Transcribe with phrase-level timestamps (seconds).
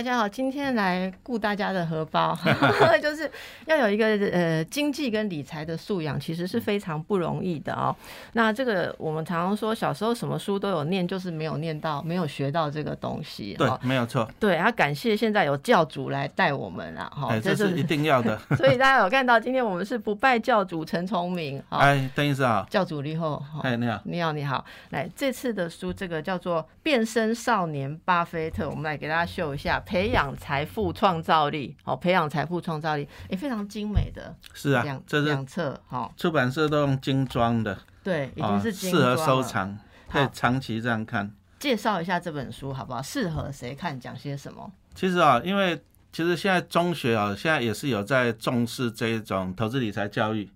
[0.00, 2.34] 大家好，今天来顾大家的荷包，
[3.02, 3.30] 就是
[3.66, 7.94] 要有一个呃经济跟理财的素养，其实是非常不容易的哦。
[8.32, 13.54] 那这个我们常常说，小时候什么书都有念，就是没有念到，没有学到这个东西。
[13.58, 14.26] 对，没有错。
[14.40, 18.40] 对，要感谢现在有教主来带我们啊，哈，这是一定要的。
[18.56, 21.62] 所以大家有看到，今天我们是不败教主陈崇明。
[21.68, 22.66] 哎，邓医师好。
[22.70, 23.44] 教主你好。
[23.62, 24.64] 哎，你好，你好，你好。
[24.92, 29.78] 来，这次的书这个叫做《变身少年巴菲特》，我们来给大家秀一下。
[29.90, 39.76] 培养财富创造力，好，培养财富创造力，也非常精美的，是啊，两这是两册，好，出版社都用精装的，对，已经是适合收藏，
[40.08, 41.34] 可以长期这样看。
[41.58, 43.02] 介绍一下这本书好不好？
[43.02, 43.98] 适合谁看？
[43.98, 44.70] 讲些什么？
[44.94, 45.82] 其实啊，因为
[46.12, 50.48] 其实现在中学啊，现在也是有在重视这一种投资理财教育，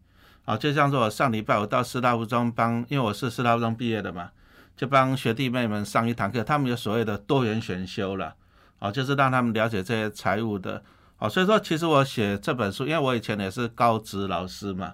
[0.45, 4.31] 啊，就像说我上礼拜我到师大附中帮，因为我是师大附中毕业的嘛，
[4.77, 8.37] 就帮学弟妹们上一堂课，他们有所谓的多元选修了。
[8.85, 10.83] 哦，就是让他们了解这些财务的，
[11.17, 14.93] 哦，所以说其实我写这本书，因为我以前也是高职老师嘛，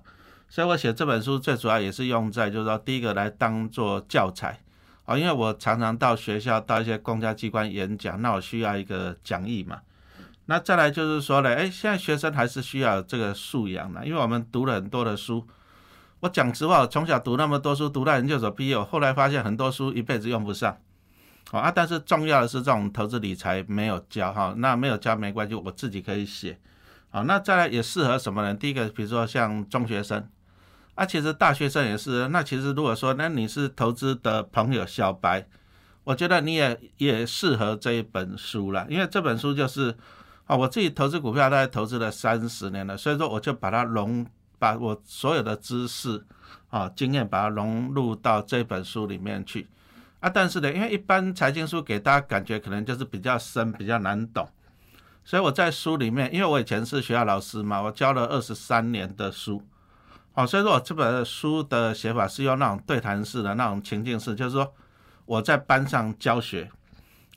[0.49, 4.61] 所以我写这本书最主要也是用在，就是说第一个来当做教材，
[5.07, 9.81] 哦，因为我常常到学校到一些公家机关演讲，那我需要一个讲义嘛，
[10.47, 15.45] 那再来就是说呢，哎，现在学生还是需要这个素养的，因为我们读了很多的书，
[16.21, 20.79] 我讲实话，我从小读那么多书，读到研究所毕业，我后来发现很多书一辈子用不上。
[21.51, 26.59] 啊，但是重要的是这种投资理财没有教哈，那没有教没关系，我自己可以写。
[27.11, 28.57] 好，那再来也适合什么人？
[28.57, 30.29] 第一个，比如说像中学生，
[30.95, 32.29] 啊，其实大学生也是。
[32.29, 35.45] 那其实如果说那你是投资的朋友小白，
[36.05, 39.93] 我觉得你也也适合这一本书了，因为这本书就是
[40.47, 44.25] 啊，我自己投资股票大概投资了三十年了，所以说我就把它融，
[44.61, 46.25] 把我所有的知识
[46.69, 49.69] 啊经验把它融入到这本书里面去。
[50.21, 54.47] 啊，但是呢，因为一般财经书给大家感觉可能就是比较深、比较难懂，
[55.25, 59.63] 所以我在书里面，因为我以前是学校老师嘛，我教了二十三年的书，
[60.33, 64.75] 好，所以说我这本书的写法是用那种对谈式的那种情境式，就是说
[65.25, 66.71] 我在班上教学，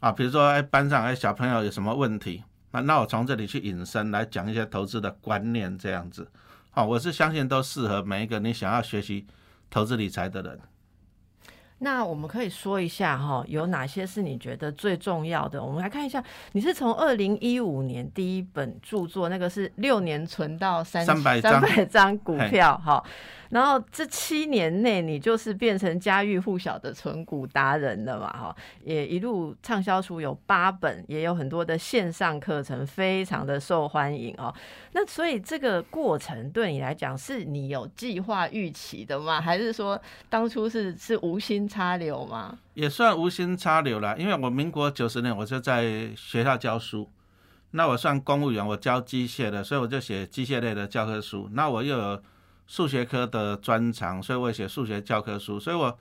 [0.02, 6.30] 啊，比如说哎班上哎小朋友有什么问题，那那我从这里去引申来讲一些投资的观念这样子，
[6.72, 9.26] 好，我是相信都适合每一个你想要学习
[9.70, 10.60] 投资理财的人。
[11.84, 15.62] 那我们可以说一下哈，有哪些是你觉得最重要的？
[15.62, 16.24] 我们来看一下，
[16.54, 23.04] 你是从二零一五年第一本著作，那个是六年存到三三百张股票哈。
[23.54, 28.28] 然后这七年内，你就是变成家喻户晓的存股达人了嘛？
[28.34, 34.52] 哈，也一路畅销书有八本，也有很多的线上课程，非常的受欢迎哦。
[34.94, 39.40] 那所以这个过程对你来讲，是你有计划预期的吗？
[39.40, 42.58] 还是说当初是是无心插柳吗？
[42.74, 47.08] 也算无心插柳了，因为我民国九十年我就在学校教书，
[47.70, 51.48] 那我算公务员，我教机械的，所以我就写机械类的教科书。
[51.54, 52.24] 那我又有。
[52.66, 55.98] 数学科的专长，所以我写数学教科书，所以我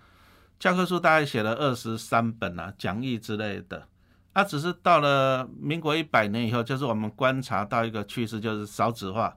[0.59, 3.89] 教科书大概写了二十三本啊，讲义之类的。
[4.33, 9.37] 啊，只是到了民国一百年以后，就是我们观察到一个趋势，就是少子化。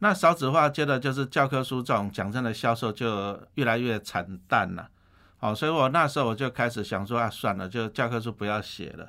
[0.00, 4.90] 那少子化接着就是教科书这种讲真的销售就越来越惨淡了。
[5.38, 9.08] 好，所以我那时候我就开始想说啊，算了，就教科书不要写了。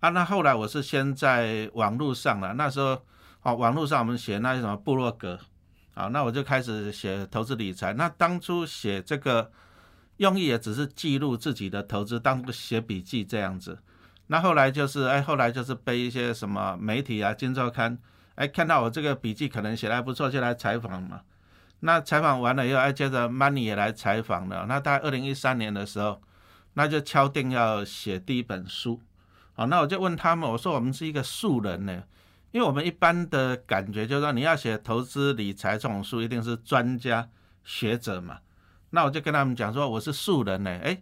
[0.00, 3.00] 啊，那后来我是先在网络上了，那时候
[3.42, 5.38] 哦，网络上我们写那些什么部落格。
[5.94, 7.92] 好，那我就开始写投资理财。
[7.92, 9.50] 那当初写这个
[10.16, 13.78] 用意也只是记录自己的投资，当写笔记这样子。
[14.28, 17.98] 那后来就是，哎，后来就是被一些什么媒体啊、金周刊，
[18.36, 21.20] 哎，看到我这个笔记可能写的还不错，就来采访嘛。
[21.80, 24.64] 那采访完了以后，哎，接着 Money 也来采访了。
[24.66, 26.22] 那大概二零一三年的时候，
[26.72, 28.98] 那就敲定要写第一本书。
[29.52, 32.02] 好，那我就问他们，我说我们是一个素人呢。
[32.52, 37.26] 因为我们一般的感觉就是说，你要写投资理财这种书，一定是专家
[37.64, 38.40] 学者嘛。
[38.90, 40.70] 那我就跟他们讲说，我是素人呢。
[40.70, 41.00] 哎，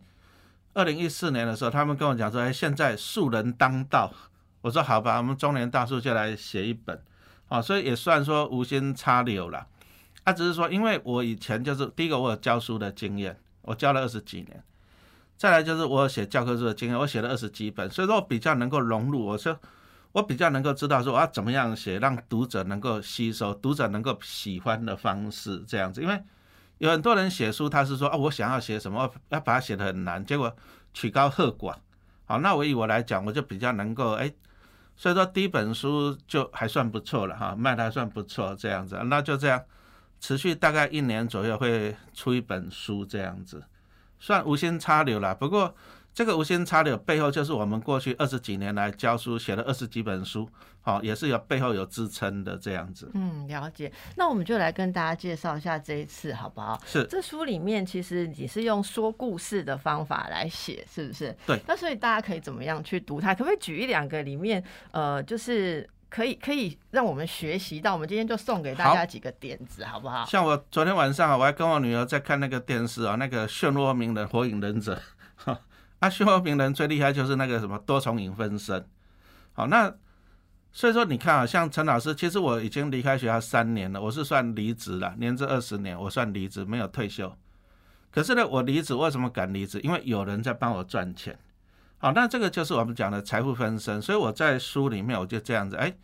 [0.74, 4.12] 二零一四年的时候，他们跟我讲说，哎，现在素人当道。
[4.60, 7.02] 我说好吧，我们中年大叔就来写一本。
[7.48, 9.66] 哦，所以也算说无心插柳了。
[10.24, 14.62] 他只是说，因为我以前就是第一个，我有教书的经验，我教了二十几年。
[15.36, 19.26] 再来就是我写教科书的经验，我写了二十几本，所以说我比较能够融入。
[19.26, 19.58] 我说。
[20.12, 26.02] 我比较能够知道说我要怎么样写，让读者能够吸收，读者能够喜欢的方式这样子。
[26.02, 26.20] 因为
[26.78, 30.54] 有很多人写书，他是说啊，我想要写什么，要把它写得很难，结果
[30.92, 31.74] 曲高和寡。
[32.24, 34.32] 好，那我以我来讲，我就比较能够哎，
[34.96, 39.62] 所以说第一本书就还算不错了哈，卖的还算不错这样子，那就这样
[40.20, 43.62] 持续大概一年左右会出一本书这样子，
[44.18, 45.34] 算无心插柳了。
[45.34, 45.74] 不过
[46.12, 50.48] 这个无心插柳背后就是我们过去二十几年来教书写了二十几本书，
[50.82, 53.10] 好也是有背后有支撑的这样子。
[53.14, 53.90] 嗯，了解。
[54.16, 56.78] 那我们就来跟大家介绍一下这一次好不好？
[56.84, 61.34] 是这书里面其实你是用说故事的方法来写，是不是？
[61.46, 61.58] 对。
[61.66, 63.32] 那所以大家可以怎么样去读它？
[63.32, 67.94] 可不可以举一两个里面呃，就是可以可以让我们学习到？
[67.94, 70.24] 我们今天就送给大家几个点子，好不好？
[70.26, 75.00] 像我昨天晚上啊，我还跟我女儿在看那个电视啊，那个漩涡鸣人火影忍者。
[76.00, 78.84] 啊，漩涡鸣人最厉害就是那个什么多重影分身。
[79.52, 79.94] 好，那
[80.72, 87.36] 所以说你看啊，像陈老师，其实我已经离开学校三年了，我是算离职了，年资二十年，我算离职，没有退休。
[88.10, 89.78] 可是呢，我离职为什么敢离职？
[89.80, 91.38] 因为有人在帮我赚钱。
[91.98, 94.00] 好，那这个就是我们讲的财富分身。
[94.00, 95.94] 所以我在书里面我就这样子，哎，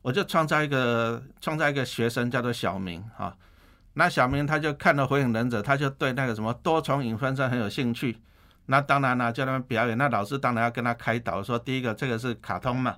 [0.00, 3.36] 我就创造一个创造一个学生叫做小明啊。
[3.92, 8.18] 那小明他就看了火影忍者，他就对那个什么多重影分身很有兴趣。
[8.66, 9.96] 那当然了，叫他们表演。
[9.96, 12.96] 那老师当然要跟他开导，说第一个，这个是卡通嘛。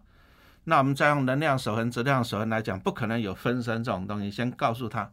[0.65, 5.11] 那我们再用能量守恒、质量守恒来讲，不可能有分身这种东西，先告诉他。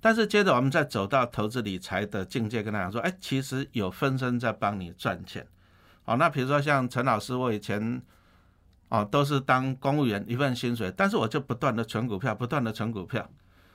[0.00, 5.46] 但是接着我们再走到投资理财的境界，跟他讲说，哎，其实有分身在帮你赚钱。
[6.04, 8.02] 好，那比如说像陈老师，我以前
[8.88, 13.28] 哦都是当公务员，一份薪水，但是我就不断的存股票，不断的存股票，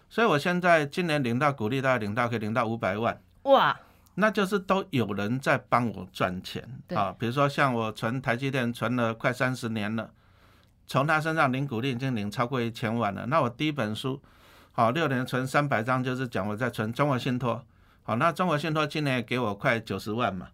[0.09, 3.17] 所以我现在今年领到股利，大概领到可以领到五百万。
[3.43, 3.79] 哇！
[4.19, 10.09] 那就是都有人在帮我赚钱啊，比如说像我存台积电存了快三十年了，
[10.87, 13.27] 从他身上领股利已经领超过一千万了。
[13.27, 14.19] 那我第一本书，
[14.71, 17.63] 好六年存三百张，就是讲我在存中国信托，
[18.01, 20.47] 好那中国信托今年给我快九十万嘛，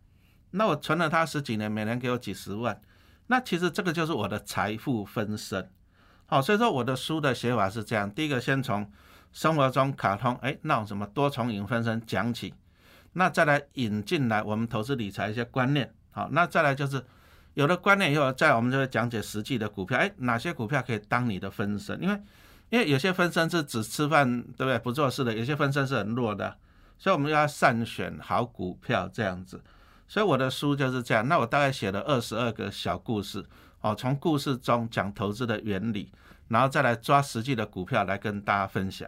[0.51, 2.81] 那我存了他十几年，每年给我几十万，
[3.27, 5.69] 那其实这个就是我的财富分身，
[6.25, 8.91] 好，所以说我的书的写法是这样，第一个先从
[9.31, 12.53] 生活中卡通，哎，那种什么多重影分身讲起。
[13.13, 17.03] 那再来引进来我们投资理财一些观念，好，那再来就是
[17.53, 22.01] 有了观念以后，再我们就会讲解实际的股票，哎，哪些股票可以当你的分身？
[22.01, 22.19] 因为
[22.69, 24.79] 因为有些分身是只吃饭，对不对？
[24.79, 26.57] 不做事的，有些分身是很弱的，
[26.97, 29.61] 所以我们要善选好股票这样子。
[30.07, 31.27] 所以我的书就是这样。
[31.27, 33.45] 那我大概写了二十二个小故事，
[33.81, 36.11] 哦，从故事中讲投资的原理，
[36.47, 39.07] 然后再来抓实际的股票来跟大家分享。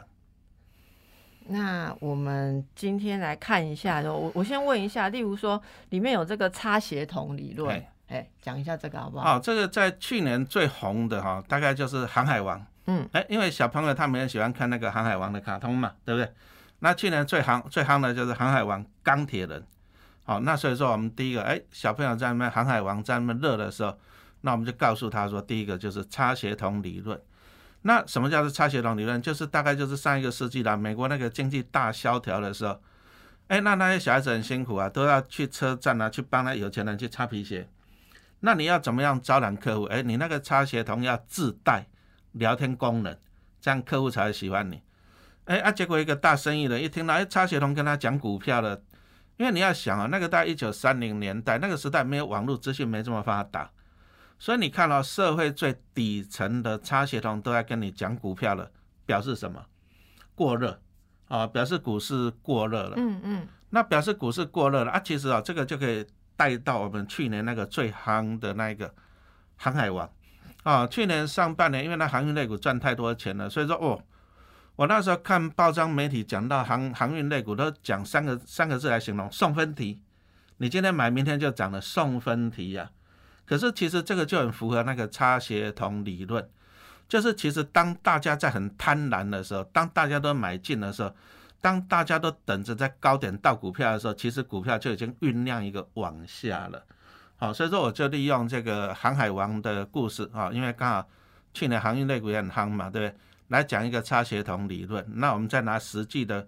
[1.47, 9.25] 那我们今天来看一下，我我先问一下，例如说里面有这个差协同理论，哎，讲一下这个好不好？
[9.25, 12.59] 好，这个在去年最红的哈，大概就是《航海王》。
[12.87, 16.31] 嗯，哎，因为小朋友他们也喜欢看那个《航海王》的卡通嘛，对不对？
[16.79, 19.63] 那去年最夯最夯的就是《航海王》钢铁人。
[20.23, 23.95] 好，那所以说我们第一个，哎，小朋友在那边《航海王》在那边热的时候，
[24.41, 27.19] 那我们就告诉他说，第一个就是差协同理论。
[27.87, 29.21] 那什么叫做差协同理论？
[29.21, 32.81] 就是大概就是上一个世纪啦，美国那个经济大萧条的时候，
[33.47, 37.69] 哎，那那些小孩子很辛苦啊，都要去车站啊，去帮那有钱人去擦皮鞋。
[38.39, 39.83] 那你要怎么样招揽客户？
[39.83, 41.85] 哎，你那个差协同要自带
[42.31, 43.15] 聊天功能，
[43.61, 44.81] 这样客户才会喜欢你。
[45.43, 48.81] 哎啊，结果一个大生意人一听到，哎，差协同跟他讲股票了，
[49.37, 53.69] 因为你要想啊，那个在一九三零年代那个时代没有网络资讯没这么发达。
[54.37, 58.69] 所以你看到社会最底层的差协同都在跟你讲股票了，
[59.05, 59.65] 表示什么？
[60.35, 60.79] 过热
[61.27, 62.93] 啊，表示股市过热了。
[62.97, 63.47] 嗯嗯。
[63.69, 66.05] 那表示股市过热了啊，其实啊，这个就可以
[66.35, 68.93] 带到我们去年那个最夯的那个
[69.55, 70.09] 航海王
[70.63, 70.85] 啊。
[70.85, 74.01] 去年上半年，因为那航运类股赚太多钱了，所以说哦，
[74.75, 80.01] 我那时候看报章媒体讲到航航运类股都讲三个三个字来形容：送分题。
[80.57, 82.89] 你今天买，明天就涨了，送分题呀。
[83.45, 86.49] 可是其实这个就很符合那个差协同理论，
[87.07, 91.15] 就是其实当大家在很贪婪的时候，当大家都买进的时候，
[91.61, 96.83] 当大家都等着在高点到股票的时候，其实股票就已经酝酿一个往下了。
[97.37, 101.07] 好，所以说我就利用这个航海王的故事啊，因为刚好
[101.53, 103.19] 去年航运类股也很夯嘛，对不对？
[103.49, 105.05] 来讲一个差协同理论。
[105.07, 106.47] 那我们再拿实际的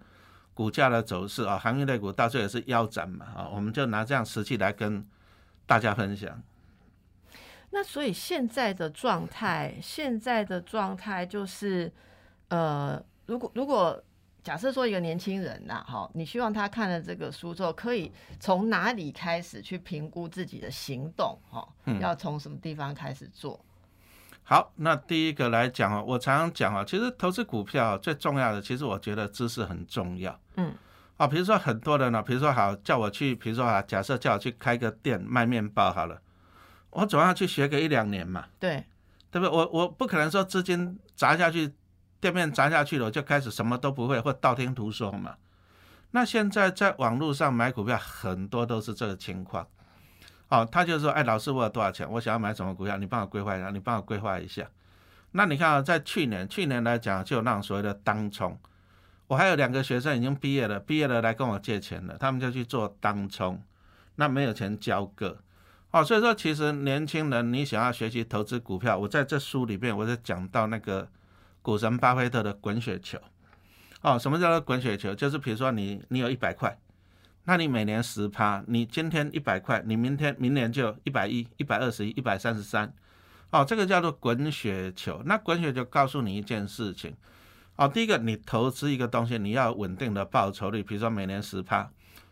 [0.54, 5.06] 股价的走势啊，航运类股到最后也是腰斩嘛，啊，我们就拿这样实际来跟
[5.66, 6.42] 大家分享。
[7.70, 11.92] 那所以现在的状态，现在的状态就是，
[12.48, 14.02] 呃，如果如果
[14.42, 18.10] 假设说一个年轻人呐，哈，你希望他看了这个书之后，可以
[18.40, 21.68] 从哪里开始去评估自己的行动，哈，
[22.00, 23.60] 要从什么地方开始做？
[24.44, 30.74] 好，那第一个来讲啊，我常常讲啊，其实投资股票最重要的，其实我觉得知识很重要，嗯，
[31.18, 36.22] 啊，比如说很多人呢，比如说好叫我去，比如说啊，假设叫我去开个店卖面包好了。
[36.98, 38.84] 我总要去学个一两年嘛，对，
[39.30, 39.56] 对不对？
[39.56, 41.72] 我我不可能说资金砸下去，
[42.20, 45.36] 店面砸下去了，我就开始什么都不会或道听途说嘛。
[46.10, 49.68] 那现在在网络上买股票，很多都是这个情况。
[50.48, 52.10] 哦，他就说，哎，老师，我有多少钱？
[52.10, 52.98] 我想要买什么股票？
[52.98, 54.68] 你帮我规划一下，你帮我规划一下。
[55.34, 58.58] 那你看啊，在去年，去年来讲，就有那种所谓的当冲。
[59.28, 63.62] 我还有两个学生已经毕业了，毕业了来跟我借钱了，他们就去做当冲，
[64.16, 65.38] 那没有钱交个。
[65.92, 71.10] 哦，所以说其实年轻人你想要学习投资股票，我在这书里面我就讲到那个
[71.62, 73.18] 股神巴菲特的滚雪球。
[74.02, 75.16] 哦，什么叫做滚雪球？
[75.16, 76.78] 就是比如说你你有一百块，
[77.46, 82.94] 那你每年十趴，你今天一百块，你明天明年就一百一、一百二十一、一百三十三。
[83.50, 85.22] 哦，这个叫做滚雪球。
[85.26, 87.16] 那滚雪球告诉你一件事情。
[87.78, 91.90] 哦，第一个，你投资一个东西，你要稳定的报酬率，比如说每年十趴。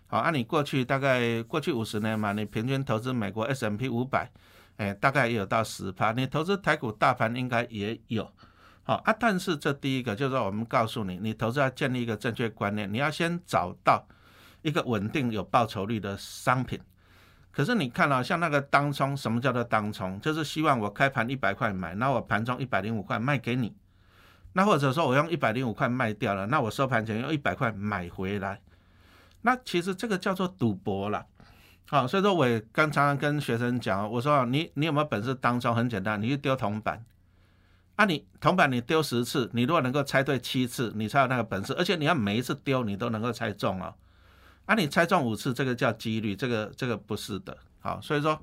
[0.07, 4.31] 好，按你过去大概过去五十年嘛，你平均投资美国 S M P 五百，
[4.77, 6.11] 哎，大概也有到十趴。
[6.11, 8.31] 你投资台股大盘应该也有。
[8.83, 14.07] 好啊，但是这第一个就是说，我们告诉你，你投资要建立一个正确观念，你要先找到
[14.61, 16.79] 一个稳定有报酬率的商品。
[17.51, 20.21] 可是你看到像那个当冲，什么叫做当冲？
[20.21, 23.75] 就是希望我开盘一百块买，那我盘中一百零五块卖给你。
[24.53, 28.61] 那或者说我用一百零五块卖掉了，那我收盘前用一百块买回来，
[29.45, 31.23] 那其实这个叫做赌博了。
[31.87, 37.05] 好，所以说我也刚常常跟学生讲，我说你你有没有本事当中很简单，你去丢铜板，
[37.95, 43.93] 啊你铜板你丢十次，你如果能够猜对七次，你才有那个本事，而且你要每一次丢你都能够猜中哦。
[44.65, 47.55] 啊你猜中五次，这个叫几率，这个这个不是的。
[47.79, 48.37] 好，所以说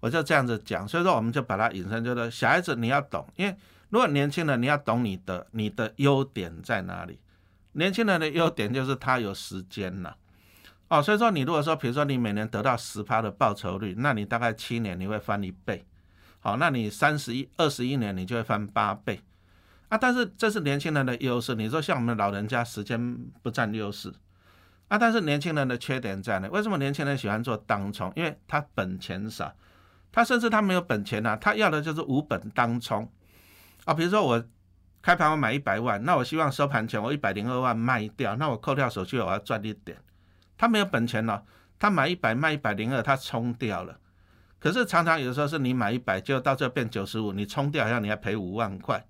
[0.00, 3.54] 我就这样子讲，所以说我们就把它引申，就是小孩子你要懂，因为。
[3.88, 7.20] 如果年轻人你要懂你的你的优点在哪里？
[7.74, 10.16] 年轻人的优点就是他有时间了，
[10.88, 15.84] 哦，所以说你如果说比如说你每年得到十趴的报酬率，那你大概七年你会翻一倍，
[16.38, 19.20] 好，那你三十一二十一年你就会翻八倍，
[19.88, 21.56] 啊，但是这是年轻人的优势。
[21.56, 24.14] 你说像我们老人家时间不占优势，
[24.86, 26.48] 啊，但是年轻人的缺点在哪？
[26.50, 28.12] 为什么年轻人喜欢做当冲？
[28.14, 29.52] 因为他本钱少，
[30.12, 33.10] 他甚至他没有本钱呐，他要的就是无本当冲。
[33.86, 34.44] 啊，比如说我
[35.02, 39.98] 开盘我买一百万，那我希望收盘前我一百零二万卖掉，那我扣掉手续费我要赚一点。
[40.56, 41.44] 他没有本钱了，
[41.78, 43.98] 他买一百卖一百零二，他冲掉了。
[44.58, 49.06] 可是常常有时候是你买一百，就到这变九十五，你冲掉，然后你还赔五万块。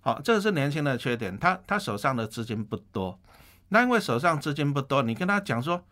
[0.00, 3.20] 好，这个是年轻的缺点，他他手上的资金不多。
[3.68, 5.84] 那因为手上资金不多，你跟他讲说，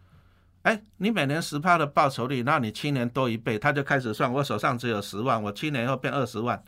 [0.62, 6.64] 哎，你每年十趴的报酬率，那你七年多一倍，他就开始算，我手上只有十万，我七年后变二十万。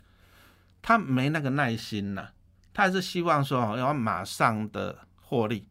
[0.81, 2.27] 他没那个耐心呐，
[2.73, 5.67] 他还是希望说要马上的获利，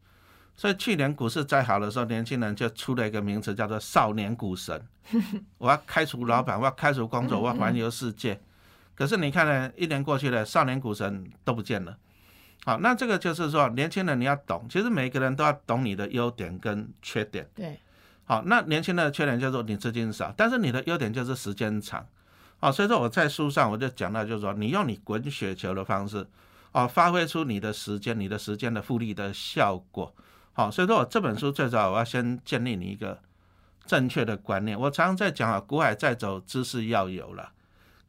[0.59, 4.85] 所以去年股市再好的时候，年轻人就出了一个名词叫做“少年股神”。
[5.57, 8.41] 我要开除老板，我要开除工作，我要环游世界。
[8.97, 11.97] 可是你看呢，一年过去了，少年股神都不见了。
[12.65, 17.49] 好，那这个就是说，年轻人你要懂，其实每个人都要懂你的优点跟缺点。
[17.55, 17.79] 对。
[18.25, 22.05] 好，那年轻人的缺点就是你资金少，但是你的优点就是时间长。
[22.59, 26.27] 好，所以说我在书上我就讲到，就是说你用你滚雪球的方式，
[26.73, 30.13] 哦，发挥出你的时间、你的时间的复利的效果。
[30.59, 33.17] 好，所以说我这本书最早我要先建立你一个
[33.87, 34.77] 正确的观念。
[34.77, 37.53] 我常常在讲啊，股海在走，知识要有了。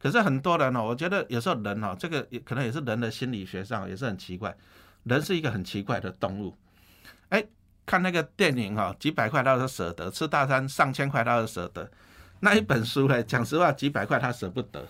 [0.00, 4.52] 可是很多人呢，我觉得有时候人哈，这个也可能也是人的心理学上也是很奇怪。
[5.04, 6.52] 人是一个很奇怪的动物。
[7.28, 7.46] 哎，
[7.86, 11.88] 看那个电影哈，几百块他都舍得；吃大餐上千块他都舍得。
[12.40, 13.22] 那一本书呢？
[13.22, 14.84] 讲实话，几百块他舍不得，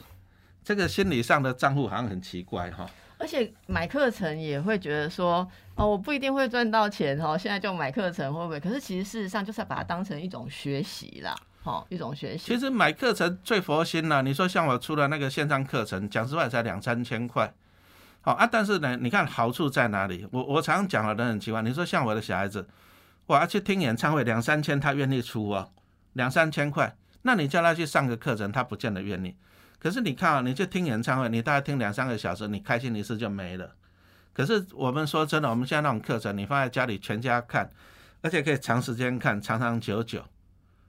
[0.64, 2.88] 这个心理上的账户好像很奇怪哈。
[3.20, 8.58] 而且买课程也会觉得说，哦，我不一定会赚到钱哈，现在就买课程会不会？
[8.58, 12.46] 可是其实事实上就是要把它当成一种学习啦，哦，一种学习。
[12.46, 14.22] 其实买课程最佛心了。
[14.22, 17.52] 你说像我出了那个线上课程，讲实话才两三千块，
[18.22, 18.48] 好啊。
[18.50, 20.26] 但是呢，你看好处在哪里？
[20.32, 21.60] 我我常常讲的人很奇怪。
[21.60, 22.66] 你说像我的小孩子，
[23.26, 25.70] 我要去听演唱会，两三千他愿意出哦，
[26.14, 26.96] 两三千块。
[27.22, 29.36] 那你叫他去上个课程，他不见得愿意。
[29.80, 33.74] 可是你看啊，你去听演唱会，你大概听两三个小时，你开心一次就没了。
[34.34, 37.68] 可是我们说真的，我们现在那种课程，你放在家里全家看，
[38.20, 40.22] 而且可以长时间看，长长久久，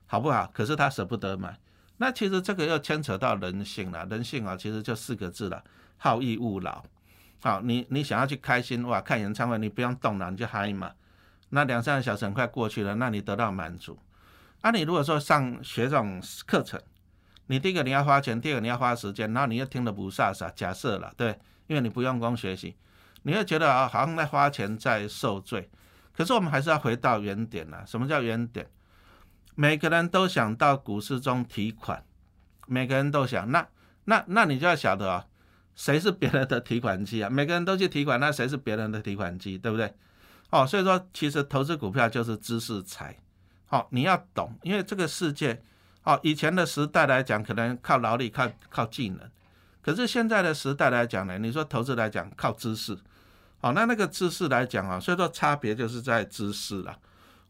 [0.06, 0.48] 好不好？
[0.52, 1.58] 可是他舍不得买。
[1.96, 4.04] 那其实这个又牵扯到人性了。
[4.06, 5.64] 人性啊，其实就四个字了：
[5.96, 6.84] 好逸恶劳。
[7.40, 10.92] 好，你你想要去开心哇，看演唱会，你不用动脑，你就嗨嘛。
[11.50, 13.98] 那两三个小时很快过去了，那你得到满足。
[14.62, 16.80] 那你如果说上学这种课程，
[17.46, 20.50] 你第一个你要花钱，第二个你要花时间，然后你又听得不飒飒。
[20.54, 22.76] 假设了，对，因为你不用功学习，
[23.22, 25.70] 你会觉得啊，好像在花钱在受罪。
[26.12, 27.84] 可是我们还是要回到原点了。
[27.86, 28.68] 什么叫原点？
[29.54, 32.04] 每个人都想到股市中提款，
[32.66, 33.50] 每个人都想。
[33.50, 33.66] 那
[34.04, 35.26] 那那你就要晓得啊，
[35.74, 37.30] 谁是别人的提款机啊？
[37.30, 39.94] 每个人都去提款，那谁是别人的提款机，对不对？
[40.50, 43.16] 哦，所以说其实投资股票就是知识财，
[43.66, 45.62] 好，你要懂，因为这个世界，
[46.04, 49.20] 哦，以前的时代来讲，可能靠劳力、靠靠技能，
[49.80, 52.98] 可是现在的时代来讲呢，你说投资来讲靠知识，
[53.60, 56.96] 好，那那个知识来讲啊，所以说差别就是在知识了。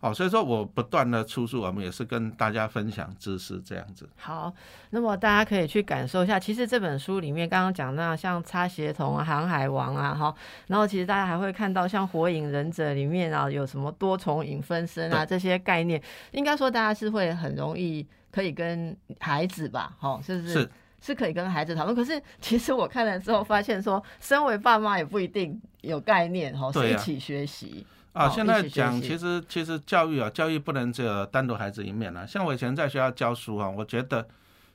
[0.00, 4.08] 哦，所以说我不断的出书，我们也是跟大家分享知识这样子。
[4.16, 4.52] 好，
[4.90, 10.34] 那么大家可以去感受一下，其实这本书里面刚刚讲那像擦鞋童啊、航海王啊，哈，
[10.66, 20.54] 然后其实大家还会看到像火影忍者里面啊有什么多重影分身啊这些概念，应该说大家是会很容易可以跟孩子吧，哈，是不是？
[20.54, 20.70] 是
[21.04, 21.94] 是可以跟孩子讨论。
[21.94, 27.84] 可是其实我看了之后发现说，身为爸妈也不一定有概念，哈，是一起学习。
[28.12, 32.24] 啊，现在讲其实其实教育啊，教育不能只有单独孩子一面啊。
[32.24, 34.24] 像我以前在学校教书啊，我觉得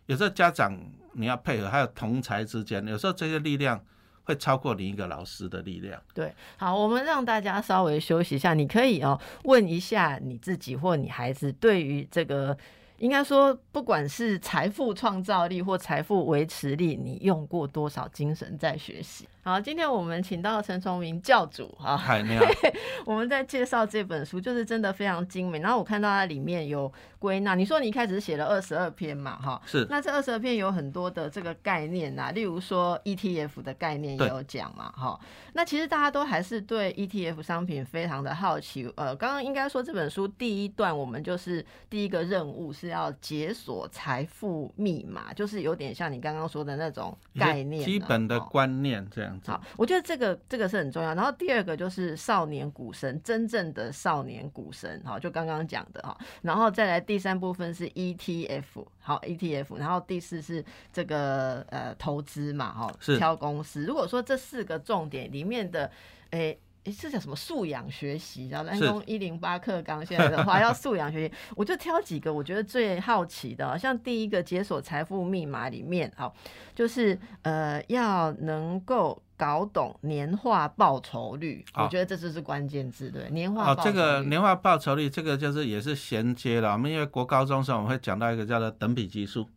[0.07, 0.77] 有时候家长
[1.13, 3.81] 你要配合，还有同才之间，有时候这些力量
[4.23, 5.97] 会超过你一个老师的力量。
[6.13, 12.57] 对，好，我们让大家稍微休息一下，你可以哦问一下你自己或你孩子对于这个。
[12.99, 19.27] 应该说，不管是财富创造力或财富维持力，你用过多少精神在学习？
[19.47, 22.43] 好，今天我们请到陈崇明教主啊，嗨，你好。
[23.07, 25.59] 我们在介绍这本书，就是真的非常精美。
[25.59, 29.87] 然后我看到它里面有归纳，你说你一开始写了二十二篇嘛，哈，是。
[29.89, 35.17] 那这二十二篇有很多的这个概念呐，例如说 ETF 的概念也有讲嘛，哈。
[35.53, 38.91] 那其实大家都还是对 ETF 商品非常的好奇。
[38.97, 42.89] 呃，刚刚应该说这本书第一段，我们就是第一个任务是。
[42.89, 49.51] 要解锁财富密码，就是有点像你刚刚说的那种概念，基本的观念这样子。
[49.51, 51.13] 好，我觉得这个这个是很重要。
[51.13, 56.17] 然后第二个就是少年股神，真正的少年股神，好，就刚刚讲的哈。
[56.41, 59.77] 然后再来第三部分是 ETF，好 ETF。
[59.77, 63.83] 然后第四是这个呃投资嘛，哈，挑公司。
[63.83, 65.91] 如果说这四个重点里面的，
[66.31, 66.59] 诶。
[66.97, 68.47] 这叫什么素养学习？
[68.47, 76.33] 然后一零八课纲现在的话要素养学习，我就挑几个我觉得最好奇的，像第一个解锁财富密码里面，好，
[76.73, 86.73] 就是呃要能够搞懂年化报酬率，我觉得这就是关键字，对年化哦，这个年化报酬率，这个就是也是衔接了。
[86.73, 89.47] 我们因为国高中时候我们会讲到一个叫做等比基数，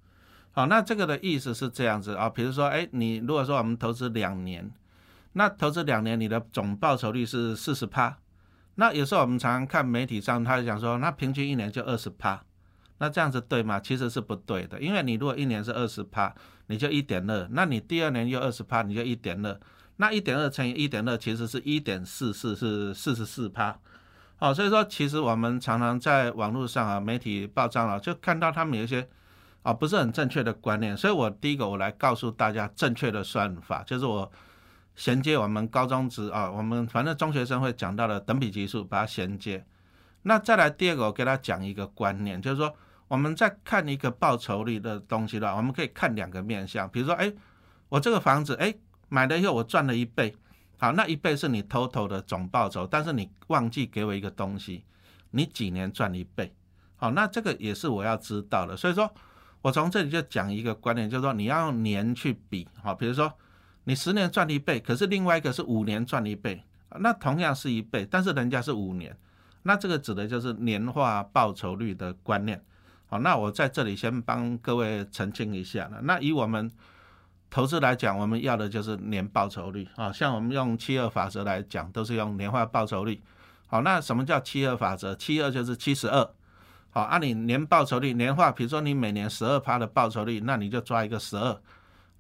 [0.53, 4.71] 好，那这个的意思是这样子啊，比如说，哎，你如果说我们投资两年。
[5.35, 8.19] 那投资两年，你的总报酬率是四十趴。
[8.75, 12.43] 那有时候我们常常看媒体上，他就讲说，那平均一年就二十趴。
[12.99, 13.79] 那这样子对吗？
[13.79, 16.35] 其实是不对的，因为你如果一年是二十趴，
[16.71, 17.47] 你就一点二。
[17.51, 19.61] 那你第二年又二十趴，你就一点二。
[19.97, 23.79] 那一点二乘以一点二，其实是一点四四，是四十四趴。
[24.37, 29.07] 好，所以说其实我们常常在网络上啊，媒体报章啊，就看到他们有一些
[29.63, 30.97] 啊不是很正确的观念。
[30.97, 34.31] 所以我第一个我来告诉大家正确的算法，就是我。
[34.97, 39.65] 衔接我们高中职啊，我们反正中学生会讲到的等比级数，把它衔接。
[40.23, 42.75] 那再来第二个，我给他讲一个观念，就是说
[43.11, 46.89] 我们在看一个报酬率的东西的话，我们可以看两个面向。
[46.89, 47.33] 比如说，哎，
[47.89, 48.73] 我这个房子，哎，
[49.09, 50.33] 买了以后我赚了一倍，
[50.79, 54.85] 好，那一倍是你 total 的总报酬，但是你忘记给我一个东西，
[55.33, 56.55] 你几年赚一倍？
[56.95, 58.77] 好，那这个也是我要知道的。
[58.77, 59.13] 所以说
[59.63, 63.33] 我从这里就讲一个观念，就是说你要年去比，好，比如说。
[63.85, 66.63] 你十年赚一倍，可是另外一个是五年赚一倍，
[66.99, 69.17] 那同样是一倍，但是人家是五年，
[69.63, 72.63] 那这个指的就是年化报酬率的观念。
[73.11, 75.99] 好，那我在这里先帮各位澄清一下了。
[76.05, 76.71] 那以我们
[77.51, 83.21] 投资来讲，我们要的就是年报酬率啊，像我们用七二法则来讲，都是用年化报酬率。
[83.67, 85.13] 好，那什么叫七二法则？
[85.17, 86.31] 七二就是七十二。
[86.91, 91.61] 好，按你年报酬率年化，比如说你每年十二趴的报酬率，那你就抓一个十二。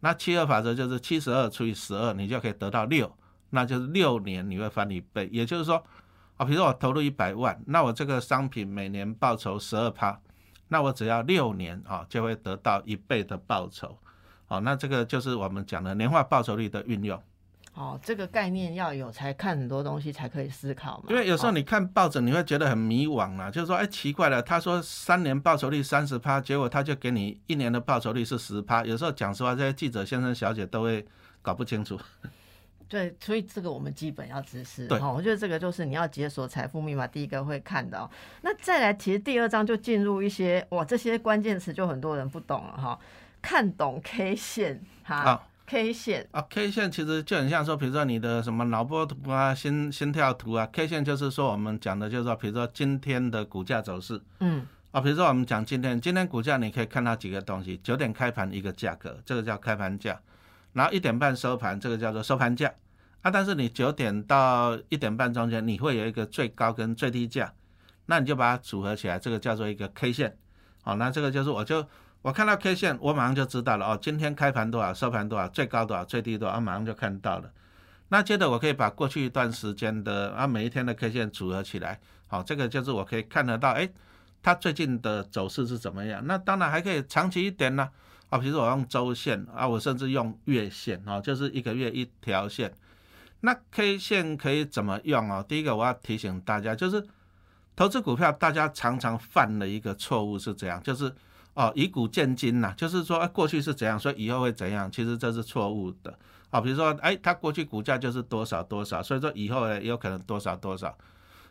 [0.00, 3.16] 那七二法则就是七十二除以十二，你就可以得到六，
[3.50, 5.28] 那就是六年你会翻一倍。
[5.30, 5.84] 也就是说，
[6.36, 10.18] 啊，比如说我投入一百万，那我这个商品每年报酬十二趴，
[10.70, 13.98] 那我只要六年啊，就会得到一倍的报酬。
[14.46, 17.22] 好，那这个就是我们讲的年化报酬率的运用。
[17.74, 21.04] 哦，这个概念要有才看很多东西才可以思考嘛。
[21.08, 28.84] 因为有时候你看报纸，你会觉得很迷惘啊，就是说，哎，奇怪了，他说三年报酬率三十趴，结果他就给你一年的报酬率是十趴。
[28.84, 31.06] 有时候讲实话，这些记者先生小姐都会
[31.42, 31.98] 搞不清楚。
[32.90, 34.86] 对，所以这个我们基本要知识。
[34.86, 38.10] 对，我觉得这个就是你要解锁财富密码第一个会看到。
[38.42, 42.98] 那再来，其实第二章就进入一些哇，这些关键词就很多人不懂了哈。
[43.40, 45.46] 看懂 K 线哈。
[45.66, 60.20] K 线啊，K 线其实就很像说，比如说你的什么脑波图啊、心心跳图啊，K 线就是说我们讲的就是说，比如说今天的股价走势，嗯，啊，比如说我们讲今天，今天股价你可以看到几个东西，九点开盘一个价格，这个叫开盘价，
[60.72, 62.72] 然后一点半收盘，这个叫做收盘价
[63.22, 63.30] 啊。
[63.30, 67.52] 但是你九点到一点半中间，你会有一个最高跟最低价，
[68.06, 70.36] 那你就把它组合起来，这个叫做一个 K 线。
[70.82, 71.86] 好，那这个就是我就
[72.22, 77.50] 我看到 K 线，我马上就知道了哦，今天开盘多少，收盘多少，最高多少，最低多少，马上就看到了。
[78.08, 83.88] 那接着我可以把过去一段时间的啊每一天的 K 线组合起来，好，这个就是我可以看得到，哎，
[84.42, 86.20] 它最近的走势是怎么样？
[86.26, 87.88] 那当然还可以长期一点呢，
[88.30, 92.72] 啊比如说我用周线啊，我甚至用月线啊，就是一个月一条线。
[93.40, 95.42] 那 K 线可以怎么用啊？
[95.42, 97.06] 第一个我要提醒大家，就是
[97.76, 101.12] 投资股票大家常常犯的一个错误是这样，就是
[101.54, 106.18] 哦以古见今呐，就是说过去是怎样，所以以后会怎样，其实这是错误的。
[106.50, 110.96] 好，比如说，哎，它过去股价就是多少多少，所以说以后呢有可能多少多少。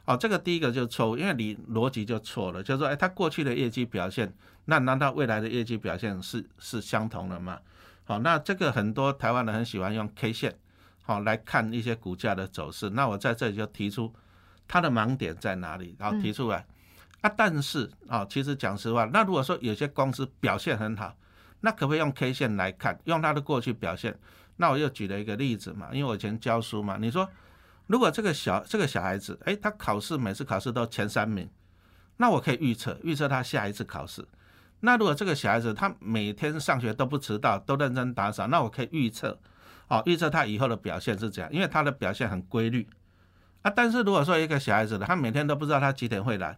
[0.09, 4.33] 好，这个第一个就错误，因为你逻辑就错了，就是说，哎，它过去的业绩表现，
[4.65, 7.59] 那难道未来的业绩表现是是相同的吗？
[8.05, 10.55] 好，那这个很多台湾人很喜欢用 K 线，
[11.03, 12.89] 好来看一些股价的走势。
[12.89, 14.11] 那我在这里就提出
[14.67, 16.65] 它的盲点在哪里，然后提出来。
[17.21, 21.15] 啊，但是啊，其实讲实话，那如果说有些公司表现很好，
[21.59, 24.17] 那可不可以用 K 线来看，用它的过去表现？
[24.57, 26.97] 那我又举了一个例子嘛，因为我以前教书嘛。
[26.99, 27.29] 你说，
[27.89, 31.49] 如果这个小这个小孩子，哎，他考试每次考试都前三名，
[32.17, 34.23] 那我可以预测预测他下一次考试。
[34.81, 39.39] 那如果这个小孩子他每天上学都不迟到，都认真打扫，那我可以预测，
[39.87, 42.87] 哦，预测他以后的表现是怎样，因为他的表现很规律
[43.63, 43.71] 啊。
[43.71, 46.55] 但是如果说一个小孩子他每天都不知道他几点会来，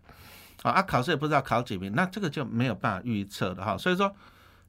[0.63, 3.77] 啊，考试也不知道考几名，那这个就没有办法预测的哈。
[3.77, 4.13] 所以说。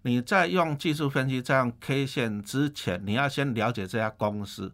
[0.04, 4.72] 你在用技术分析这样 K 线之前，你要先了解这家公司，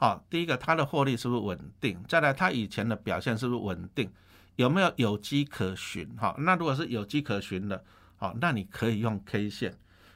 [0.00, 2.02] 好，第一个它的获利是不是稳定？
[2.08, 4.10] 再来，它以前的表现是不是稳定？
[4.56, 6.08] 有没有有机可循？
[6.16, 7.84] 哈，那如果是有机可循的，
[8.16, 9.74] 好，那你可以用 K 线，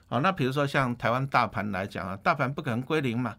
[0.08, 3.36] 好，那比如说像台湾大盘来讲啊，大盘不可能归零嘛，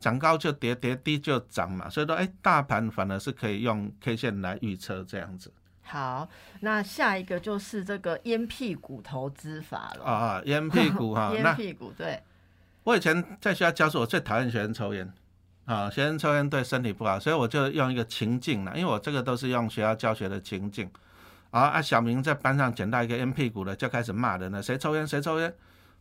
[0.00, 5.52] 涨高就跌，跌低就涨嘛，所以说，哎，大盘反而是可以用 K 线来预测这样子。
[5.82, 6.28] 好，
[6.58, 10.04] 那下一个就是这个烟屁股投资法了。
[10.04, 12.20] 啊啊，烟屁股哈， 烟屁股对。
[12.82, 15.10] 我以前在学校教书，我最讨厌学生抽烟
[15.66, 20.90] 啊，学生抽烟对身体不好，所以我就用一个情境了，因为我这个都是用学校教学的情境。
[21.50, 25.54] 啊啊，小明在班上捡到一个烟屁股的，就开始骂人了，谁抽烟谁抽烟。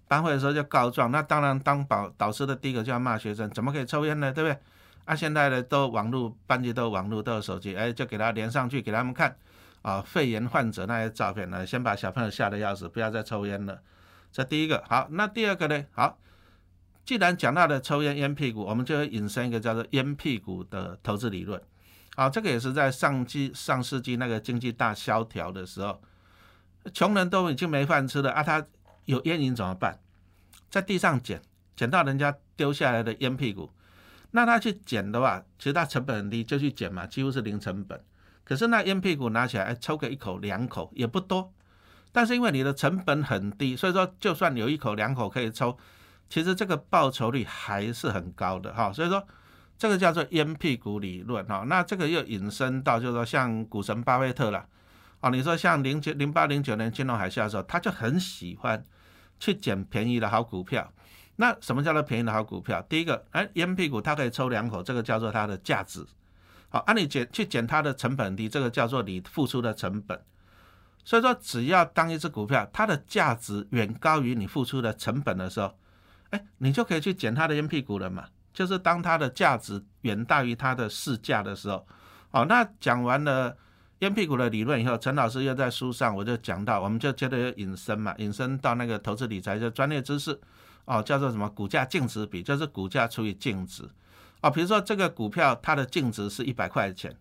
[0.07, 4.33] 班会的时候就告状，那当然当导导师的第一个就要骂学生，怎么可以抽烟呢？
[4.33, 4.57] 对不对？
[5.05, 9.35] 啊，现在呢都网络班级都有网络都有手机，哎，就给他连上去给他们看。
[9.81, 11.65] 啊，肺炎患者那些照片呢？
[11.65, 13.79] 先把小朋友吓得要死，不要再抽烟了。
[14.31, 15.85] 这第一个好，那第二个呢？
[15.91, 16.17] 好，
[17.05, 21.61] 既然讲到了抽烟烟屁股，我们就会引申一个叫做烟屁股的投资理论。
[22.15, 26.01] 好，这个也是在上季上世纪那个经济大萧条的时候，
[26.93, 28.65] 穷人都已经没饭吃了啊，他
[29.05, 29.99] 有烟瘾怎么办？
[30.69, 31.41] 在地上捡，
[31.75, 33.71] 捡到人家丢下来的烟屁股，
[34.31, 37.99] 那他去捡的话，其实他成本很低，就去捡嘛，几乎是零成本。
[38.43, 41.53] 可是那烟屁股拿起来，抽个一口两口也不多，
[42.11, 45.77] 但是因为你的成本很低，所以说就算有一口两口可以抽，
[46.29, 48.91] 其实这个报酬率还是很高的哈。
[48.91, 49.25] 所以说
[49.77, 51.63] 这个叫做烟屁股理论哈。
[51.67, 54.65] 那这个又引申到就是说像股神巴菲特了，
[55.21, 58.83] 哦，你说像零九零八零九年金融海啸的时候，他就很喜欢
[59.39, 60.91] 去捡便宜的好股票。
[61.35, 62.79] 那什么叫做便宜的好股票？
[62.83, 66.05] 第一个，哎，烟屁股它可以抽两口，这个叫做它的价值。
[66.69, 70.21] 好，按你减去减它的成本低，这个叫做你付出的成本。
[71.03, 75.75] 所以说，只要当一只股票它的价值远高于你付出的成本的时候，
[76.33, 78.25] 哎，你就可以去捡它的烟屁股了嘛。
[78.51, 81.87] 就是当它的价值远大于它的市价的时候，
[82.29, 83.55] 好，那讲完了
[83.99, 90.39] 烟屁股的理论以后，陈老师又在书上我就讲到，我们就接着引申嘛，引申到那个投资理财的专业知识，
[90.85, 93.87] 哦，叫做什么股价净值比，就是股价除以净值。
[94.41, 97.15] 哦，比如说这个股票它的净值是一百块钱，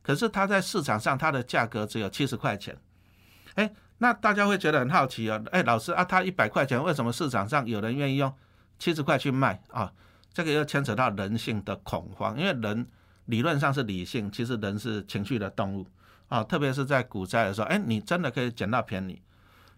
[0.00, 2.74] 可是它在市场上它的价格只有七十块钱，
[3.56, 8.32] 哎，那大家会觉得很好奇啊，哎，老师啊，它一百块钱为什么市场上有人愿意用
[8.78, 9.92] 七十块去卖啊？
[10.32, 12.86] 这个又牵扯到人性的恐慌，因为人
[13.24, 15.86] 理论上是理性，其实人是情绪的动物
[16.28, 19.20] 啊，特别是在股灾的时候，哎，你真的可以捡到便宜。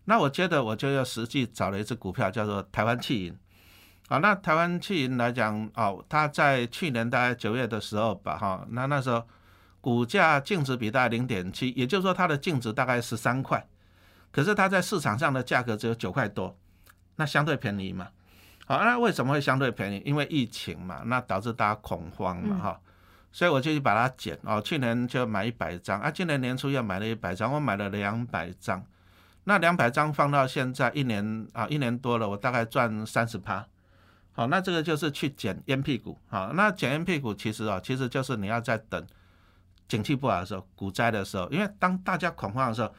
[0.05, 3.39] 那我觉得我就要实际找了一只股票叫做台湾汽银。
[4.09, 9.27] 啊，那台湾汽银来讲，哦，它在去年大概九月的时候吧，哈，那那时候
[9.81, 13.67] 股价净值比大概零点七，也就是说它的净值大概十三块，
[14.33, 16.59] 可是它在市场上的价格只有九块多，
[17.17, 18.09] 那相对便宜嘛。
[18.71, 20.01] 好，那为什么会相对便宜？
[20.07, 22.81] 因为疫情嘛，那导致大家恐慌嘛，哈，
[23.33, 28.81] 所以我就去把它减，哦，去年就买一百张，啊，今年年初又买了一百张，我买了两百张，
[29.43, 33.67] 那两百张放到现在一年啊，一年多了，我大概赚三十趴。
[34.35, 36.17] 好，那这个就是去捡烟屁股。
[36.29, 39.05] 好，那捡烟屁股其实啊，其实就是你要在等
[39.89, 42.95] 景气不好的时候、股灾的时候，因为当大家恐慌的时候，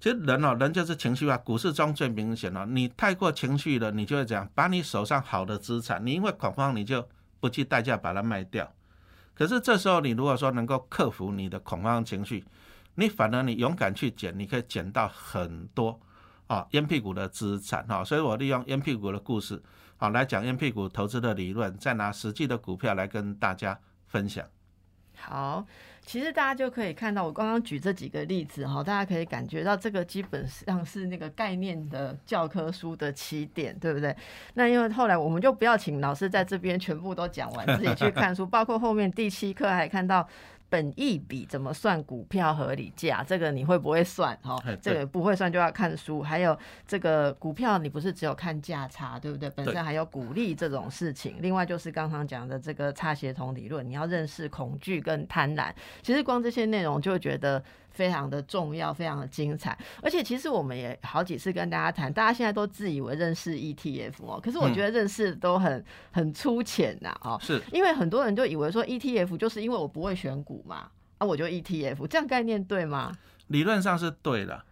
[0.00, 2.64] 其实人哦，人就是情绪化，股市中最明显了。
[2.64, 7.06] 你太过情绪了，你就会这样，把你手上好的资产，你因为恐慌，你就
[7.38, 8.72] 不计代价把它卖掉。
[9.34, 12.44] 可是这时候，你如果说能够克服你的恐慌情绪，
[12.94, 16.00] 你反而你勇敢去捡，你可以捡到很多
[16.46, 18.02] 啊烟屁股的资产哈。
[18.02, 19.62] 所以我利用烟屁股的故事，
[19.98, 24.46] 好来讲烟屁股投资的理论，再拿实际的股票来跟大家分享。
[25.16, 25.66] 好，
[26.10, 34.16] 其实大家就可以看到，我刚刚举这几个例子哈，大家可以感觉到这个基本上是那个概念的教科书的起点，对不对？
[34.54, 40.28] 那因为后来我们就不要请老师在这边全部都讲完，自己去看书， 包括后面第七课还看到。
[40.70, 43.22] 本益比怎么算股票合理价？
[43.22, 44.34] 这个你会不会算？
[44.42, 46.22] 哈，这个不会算就要看书。
[46.22, 46.56] 还有
[46.86, 49.50] 这个股票，你不是只有看价差，对不对？
[49.50, 51.36] 本身还有股利这种事情。
[51.40, 55.70] 另外就是刚刚讲的这个差协同理论，你要认识恐惧跟贪婪。
[56.00, 57.62] 其实光这些内容就觉得。
[57.90, 73.12] 非常的重要，非常的精彩，而且其实我们也好几次跟大家谈，大家现在都自以为认识 ETF 哦，可是我觉得认识都很很粗浅呐，哦，是因为很多人就以为说 ETF 就是因为我不会选股嘛，啊，我就 ETF，这样概念对吗？
[73.48, 74.64] 理论上是对的，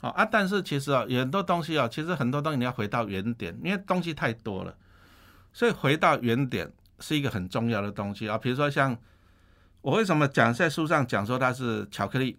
[0.00, 4.74] 好啊，但是其实啊，很多东西啊，其实很多东西你要回到原点，因为东西太多了，
[5.52, 8.38] 所以回到原点是一个很重要的东西啊。
[8.38, 8.96] 比如说像
[9.82, 12.38] 我为什么讲在书上讲说它是巧克力？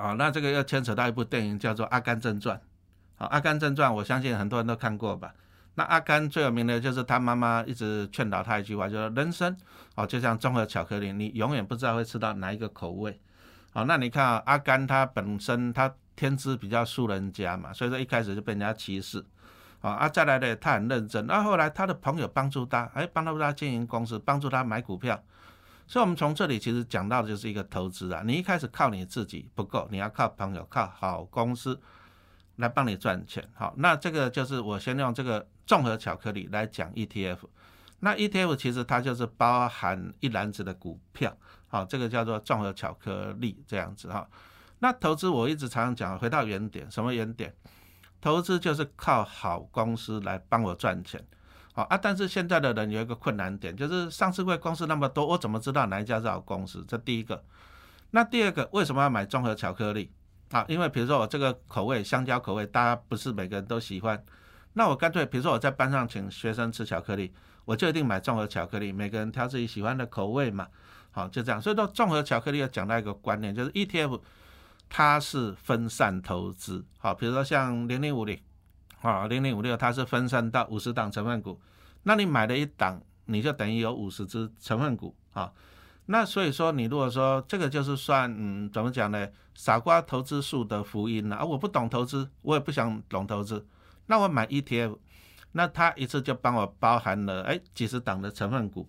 [0.00, 2.56] 啊，那这个要牵扯到一部电影叫做《阿甘正传》。
[3.16, 5.34] 好，《阿甘正传》我相信很多人都看过吧？
[5.74, 9.56] 那阿甘最有名的就是他妈妈一直劝导他一句话，就是人生
[9.94, 13.20] 哦，就像综合巧克力，你永远不知道会吃到哪一个口味。
[13.72, 19.24] 好，那你看啊，阿甘他本身他天资比较输人家嘛，所以说一开始就被人家歧视。
[19.80, 25.22] 好，啊再来呢，他很认真，那后来他的朋友帮助他，哎，帮助他经营公司，帮助他买股票。
[25.90, 28.22] 所以，我们从这里其实讲到的就是一个投资啊。
[28.24, 31.80] 你一开始靠你自己不够，你要靠朋友、靠好公司
[32.56, 33.44] 来帮你赚钱。
[33.54, 37.38] 好，那这个就是我先用这个综合巧克力来讲 ETF。
[37.98, 44.28] 那 ETF 其实它就是包含一篮子的股票，好，这个叫做综合巧克力这样子哈。
[44.78, 47.52] 那投资我一直常常讲，回到原点，什么原点？
[48.20, 51.26] 投资就是靠好公司来帮我赚钱。
[51.72, 56.84] 好啊，但是现在的人有一个困难点，就是上市会公司那么多，我怎么知道哪一家是好公司？
[56.88, 57.44] 这第一个。
[58.10, 60.10] 那第二个，为什么要买综合巧克力？
[60.50, 64.20] 啊，因为比如说我这个口味香蕉口味，大家不是每个人都喜欢，
[64.72, 67.32] 那我干脆比如说我在班上请学生吃巧克力，
[67.64, 70.66] 我就一定买综合巧克力，每个人挑自己喜欢的口味嘛。
[71.12, 71.62] 好，就这样。
[71.62, 74.20] 所以说综合巧克力要讲到一个观念，就是 ETF
[74.88, 76.84] 它是分散投资。
[76.98, 78.36] 好，比如说像零零五零。
[79.00, 81.60] 啊，零零五六它是分散到五十档成分股，
[82.02, 85.50] 那你买了一档，你就等于有五十只成分股啊。
[86.06, 89.28] 那所以说，你如果说这个就是算，嗯，怎么讲呢？
[89.54, 91.44] 傻瓜投资术的福音了啊！
[91.44, 93.64] 我不懂投资，我也不想懂投资，
[94.06, 94.98] 那我买 ETF，
[95.52, 98.88] 那它一次就帮我包含了哎几十档的成分股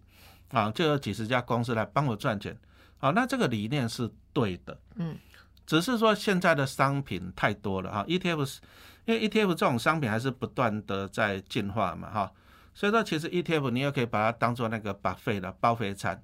[0.50, 2.58] 啊，就有几十家公司来帮我赚钱。
[2.98, 5.18] 好，那这个理念是对的，嗯，
[5.66, 8.62] 只是说现在的商品太多了哈，ETF 是。
[9.06, 12.32] 因为 ETF 这种商品还是不断的在进化嘛，哈，
[12.74, 16.24] 所以说其实 ETF 你也可以把它当做那个把费的包肥餐。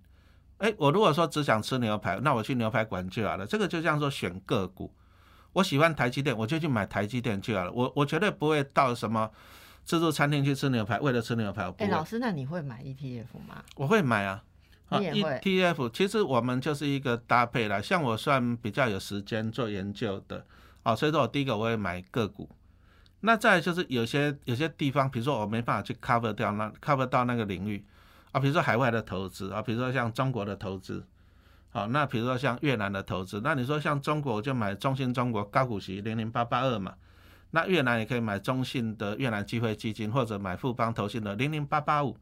[0.59, 3.45] 哎，我如果说只想吃牛排，那我去牛排馆就好了。
[3.45, 4.91] 这个就像说选个股，
[5.53, 7.71] 我喜欢台积电，我就去买台积电就好了。
[7.71, 9.29] 我我绝对不会到什么
[9.83, 11.71] 自助餐厅去吃牛排，为了吃牛排。
[11.77, 13.63] 哎，老师，那你会买 ETF 吗？
[13.75, 14.43] 我会买啊。
[14.89, 20.45] ETF 其实我们就是一个搭配啦，像我算比较有时间做研究的，
[20.83, 22.49] 啊，所以说我第一个我会买个股。
[23.21, 27.83] 那再就是有些有些地方，比如说我没办法去 cover 掉那 cover 到那个领域
[28.31, 31.03] 啊，比如说海外的投资啊，比如说像中国的投资，
[31.71, 36.93] 好，那比如说像越南的投资，那你说像中国我就买中信中国高股息零零八八二嘛，
[37.51, 42.15] 那越南也可以买中信的越南机会基金或者买富邦投信的零零八八五，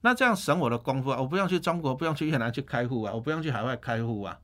[0.00, 4.38] 那这样省我的功夫啊，我不用去中国，不用去越南去开户啊，我不用去海外开户啊，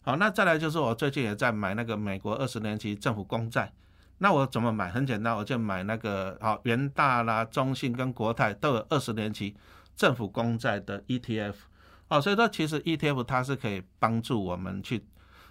[0.00, 3.70] 好，那再来就是我最近也在买那个美国二十年期政府公债。
[4.18, 4.90] 那我怎么买？
[4.90, 9.56] 很简单，我就买那个好元大啦、中信跟国泰都有二十年期
[9.94, 11.54] 政府公债的 ETF，
[12.08, 15.04] 哦，所以说其实 ETF 它是可以帮助我们去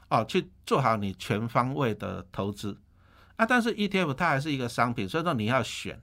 [0.09, 2.77] 哦去做好你全方位的投资
[3.37, 3.45] 啊。
[3.45, 6.01] 但是 ETF 它还是一个商品，所以说你要选，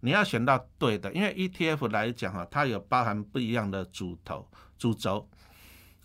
[0.00, 5.28] 你要选到对的，因为 ETF 来讲哈，它有包含不一样的主头主轴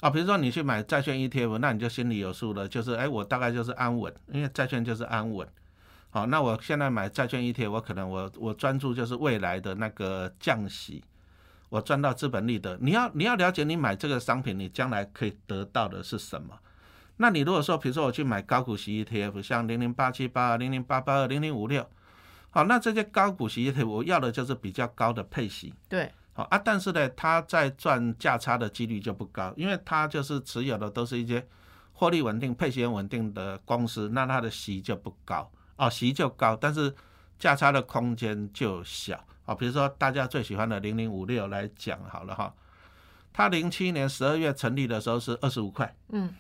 [0.01, 0.09] 啊。
[0.11, 5.47] 比如说你去买债券 ETF，那你就心里有数了，就是哎，我大概就是安稳，因为债券就是安稳。
[6.15, 11.03] 好，那我现在买债券 ETF，我可能我我专注就是未来的那个降息，
[11.67, 12.77] 我赚到资本利得。
[12.79, 16.57] 你要你要了解你买这个商品，你将来可以得到的是什么？
[17.17, 21.85] 那你如果说，比如说我去买高股息 ETF，像零零八七八、零零八八二、零零五六，
[22.49, 25.73] 好，那这些高股息 ETF 我要的就是比较高的配息。
[25.89, 31.45] 对，好啊，但是呢，它在赚价差的几率就不高，因为它就是持有的都是一些
[31.91, 35.51] 获利稳定、配息稳定的公司，那它的息就不高。
[35.77, 36.93] 哦，息就高，但是
[37.37, 39.53] 价差的空间就小啊。
[39.53, 42.53] 比如说大家最喜欢的零零五六来讲好了哈，
[43.33, 46.33] 它零七年十二月成立的时候是二十五块，嗯，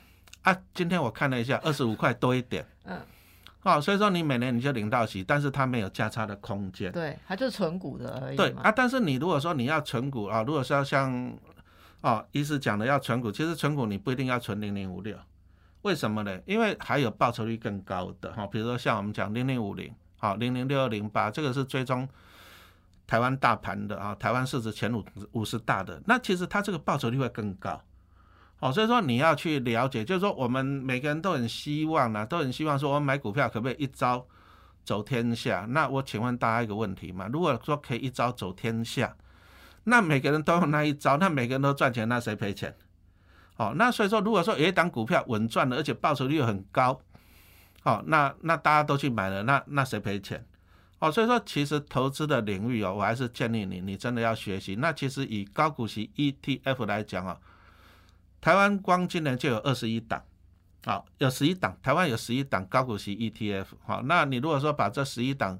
[0.43, 2.97] 啊，今天我看了一下，二十五块多一点，嗯，
[3.63, 11.37] 哦，所以说你每年你就领到息，但是它没有价差的空间，对，它就是纯股的而已，对啊，但是你如果说你要存股啊，如果是要像
[12.01, 15.17] 哦，医师讲的要存股，其实存股你不一定要存零零五六。
[15.85, 16.39] 为什么呢？
[16.47, 22.09] 因为还有报酬率更高的哈，比如说像我们讲零零五零，好零零六二零八，这个是追踪
[23.05, 27.79] 台湾大盘的啊，台湾市值前五五十大的，那其实它这个报酬率会更高，
[28.55, 34.25] 好，所以说你要去了解，就是说我们每个人都很希望呢，都很希望说我买股票可不可以一招
[34.83, 35.67] 走天下？
[35.69, 39.15] 那我请问大家一个问题嘛，如果说可以一招走天下，
[39.83, 42.75] 那每个人都用那一招，那每个人都赚钱，那谁赔钱？
[43.57, 46.99] 好，那所以说，如果说有一档股票稳赚的，而且报酬率又很高，
[47.83, 50.45] 好，那那大家都去买了，那那谁赔钱？
[50.99, 54.75] 哦，所以说其实投资的领域哦，我还是建议你，你真的要学习。
[54.75, 57.37] 那其实以高股息 ETF 来讲啊，
[58.41, 60.21] 台湾光今年就有二十一档，
[60.83, 63.67] 好，有十一档，台湾有十一档高股息 ETF。
[63.85, 65.57] 好，那你如果说把这十一档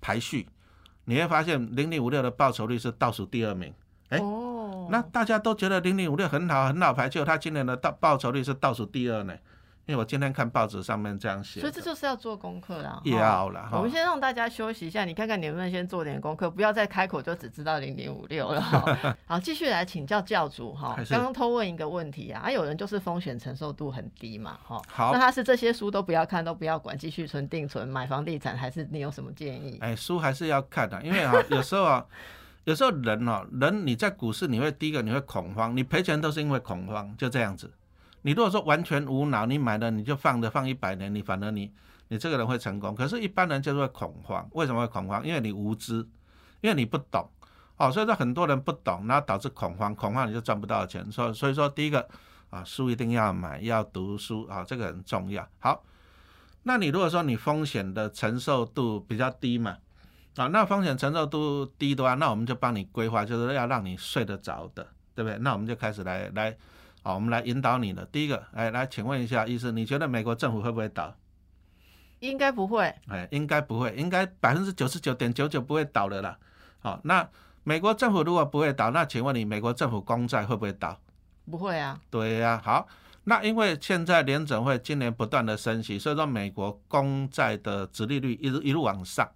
[0.00, 0.48] 排序，
[1.06, 3.74] 你会发现零零五六的报酬率是倒数第二名。
[4.10, 4.20] 哎。
[4.90, 9.34] 那大家都觉得零零五六很好，很好排，就它今年的倒报酬率是倒数第二呢。
[9.84, 13.00] 因为我今天看报纸上面这样写，所以这就是要做功课啦。
[13.02, 18.62] 要了，我们先让大家休息一下，你看看你能不能先做点功课，不要再开口就只知道零零五六了。
[19.26, 20.96] 好，继续来请教教主哈。
[21.10, 24.80] 刚刚偷问一个问题啊，啊，有人就是风险承受度很低嘛，哈。
[24.86, 29.78] 好，那他是这些书都不要看，都不要管，继续存定存买房地产，还是你有什么建议？
[29.80, 32.06] 哎，书还是要看的，因为啊， 有时候啊。
[32.64, 37.72] 有时候人哦，人你在股市你会第一个你会恐慌，你赔钱都是因为恐慌，就这样子。
[38.22, 41.72] 你如果说完全无脑，你买了你就放着放一百年，你反而你
[42.06, 42.94] 你这个人会成功。
[42.94, 45.26] 可是，一般人就是会恐慌，为什么会恐慌？
[45.26, 46.06] 因为你无知，
[46.60, 47.28] 因为你不懂
[47.78, 47.90] 哦。
[47.90, 51.10] 所以说很多人不懂，然后导致恐慌，恐慌你就赚不到钱。
[51.10, 52.08] 所所以说第一个
[52.50, 55.44] 啊，书一定要买，要读书啊，这个很重要。
[55.58, 55.82] 好，
[56.62, 59.78] 那你如果说你风险的承受度比较低嘛？
[60.36, 65.38] 啊，那风险承受度低的话，那我们就帮你规划，就是要让你睡得着的，对不对？
[65.40, 66.56] 那我们就开始来来，
[67.02, 68.06] 好，我们来引导你了。
[68.06, 71.14] 第一个，哎，来，请问一下，医生，你觉得美国政府会不会倒？
[72.20, 72.94] 应该不会。
[73.08, 76.38] 哎，应该不会，应该百分之九十九点九九不会倒的啦。
[76.78, 77.28] 好，那
[77.64, 80.98] 美国政府如果不会倒，那请问你，美国政府公债会不会倒？
[81.50, 82.00] 不会啊。
[82.08, 82.88] 对呀，好，
[83.24, 89.28] 那因为现在联准会今年不断的升息，所以说美国公债的殖利率一直一路往上。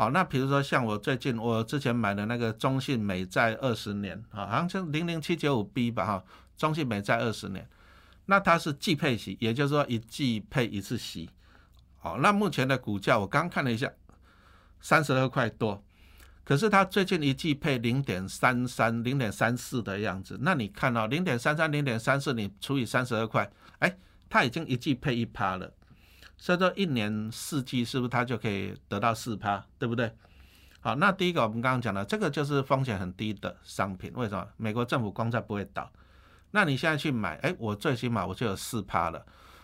[0.00, 6.24] 好，那比如说像我最近我之前买的那个中信美债二十年，啊，好像是零零七九五 B 吧，哈，
[6.56, 7.68] 中信美债二十年，
[8.24, 11.28] 那它是季配息，也就是说一季配一次息。
[11.98, 13.92] 好，那目前的股价我刚看了一下，
[14.80, 15.84] 三十二块多，
[16.44, 20.38] 可是它最近一季配零点三三、零点三四的样子。
[20.40, 23.94] 那你看到零点三三、零点三四，你除以三十二块，哎，
[24.30, 25.70] 它已经一季配一趴了。
[26.40, 30.10] 所以说一年四季是不是它就可以得到四趴，对不对？
[30.80, 34.48] 好，那第一个我们刚刚讲的这个就是风险很低的商品，为什么？
[34.56, 35.92] 美国政府公债不会倒，
[36.52, 39.22] 那你现在去买，哎，我最起码我就有四趴了。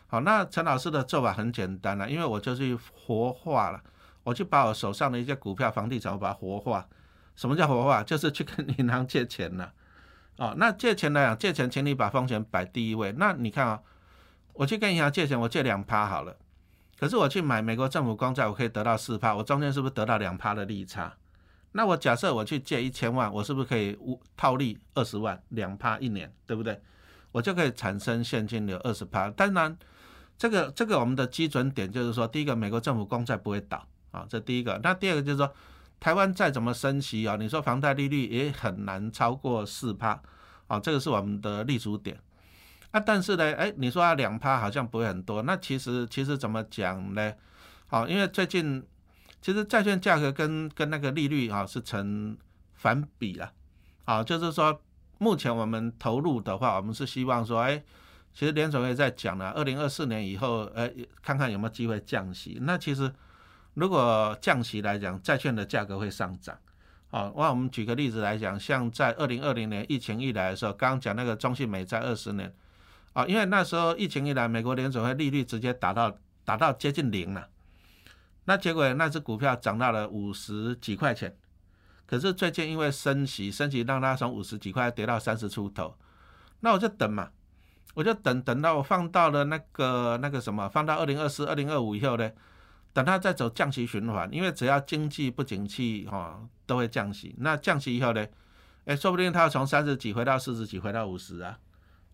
[0.09, 3.83] 好，那陈老师的做法很简单了，因为我就去活化了，
[4.23, 6.87] 我就把我手上的一些股票、房地产，我把它活化。
[7.35, 8.03] 什么叫活化？
[8.03, 9.73] 就是去跟银行借钱了。
[10.37, 13.13] 哦，那借钱来讲，借钱请你把风险摆第一位。
[13.17, 13.81] 那你看啊，
[14.53, 16.37] 我去跟银行借钱，我借两趴好了。
[16.99, 21.15] 可是我去买美国政府公债，我可以得到四趴，我中间是不是得到两趴的利差？
[21.73, 23.99] 那我假设我去借一千万，我是不是可以
[24.35, 26.81] 套利二十万，两趴一年，对不对？
[27.33, 29.29] 我就可以产生现金流二十趴。
[29.29, 29.77] 当然，
[30.39, 34.81] 这个这个我们的基准点就是说，第一个美国政府公债不会倒啊，这第一个。
[34.83, 35.53] 那第二个就是说，
[36.01, 40.19] 台湾再怎么升息啊，你说房贷利率也很难超过四趴
[40.69, 42.19] 啊，这个是我们的立足点。
[42.91, 47.33] 啊但是呢，哎，你说它两趴好像不会很多，那其实其实怎么讲呢？
[47.89, 48.83] 好，因为最近
[49.41, 52.37] 其实债券价格跟跟那个利率啊是成
[52.75, 53.53] 反比了，
[54.05, 54.81] 啊，就是说
[55.19, 57.83] 目前我们投入的话，我们是希望说，哎，
[58.33, 60.91] 其实联总会在讲了，二零二四年以后，呃，
[61.23, 62.59] 看看有没有机会降息。
[62.63, 63.13] 那其实
[63.75, 66.57] 如果降息来讲，债券的价格会上涨。
[67.09, 72.53] 好，那我们举个例子来讲，像在二零二零年疫情一来的时候，刚刚讲那个中信美债二十年，
[73.17, 76.15] 啊，因为那时候疫情一来，美国联储会利率直接打到
[76.45, 77.49] 打到接近零了，
[78.45, 81.35] 那结果那只股票涨到了五十几块钱，
[82.05, 85.97] 可是最近因为升息，升息让它从五十几块跌到三十出头，
[86.61, 87.31] 那我就等嘛，
[87.95, 92.31] 我就等等到我放到了那个那个什么，放到二零二四、二零二五以后呢？
[92.93, 97.35] 等它再走降息循环，因为只要经济不景气哈，都会降息。
[97.39, 98.27] 那降息以后呢，
[98.85, 101.59] 哎，说不定它要从三十几回到四十几，回到五十啊。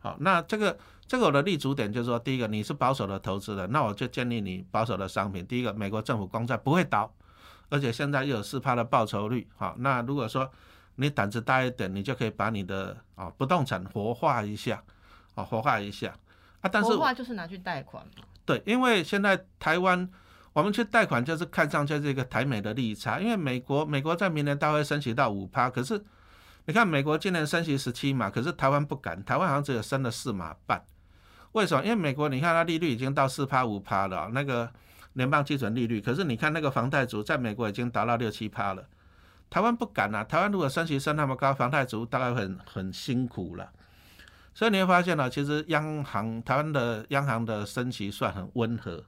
[0.02, 0.76] 好，那这个
[1.06, 5.46] 这个我的立足点就是说，第一个你是保守的投资人，那我就建议你保守的商品。
[5.46, 7.10] 第一个，美国政府公债不会倒，
[7.70, 9.48] 而且现在又有四趴的报酬率。
[9.56, 10.50] 好，那如果说
[10.96, 14.82] 你胆子大一点，你就可以把你的啊不动产活化一下，
[15.34, 16.12] 啊活化一下
[16.60, 16.68] 啊。
[16.70, 18.24] 但是活化就是拿去贷款嘛。
[18.44, 20.08] 对，因为现在台湾。
[20.54, 25.98] 我们去贷款就是看上去这个台美的利差，因为美国美国在明年大会升息到五趴，可是
[26.66, 30.84] 你看美国今年升息十七码，可是台湾不敢，台湾好像只有升了四码半，
[31.52, 31.82] 为什么？
[31.82, 34.70] 因为美国你看它利率已经到四趴五趴了，那个
[35.14, 38.86] 联邦基准利率，可是你看那个房贷族在美国已经达到六七趴了，
[39.50, 43.70] 台湾不敢啊，台湾如果升息升那么高，房贷族大概很很辛苦了，
[44.54, 49.04] 所以你会发现呢，其实央行台湾的央行的升息算很温和。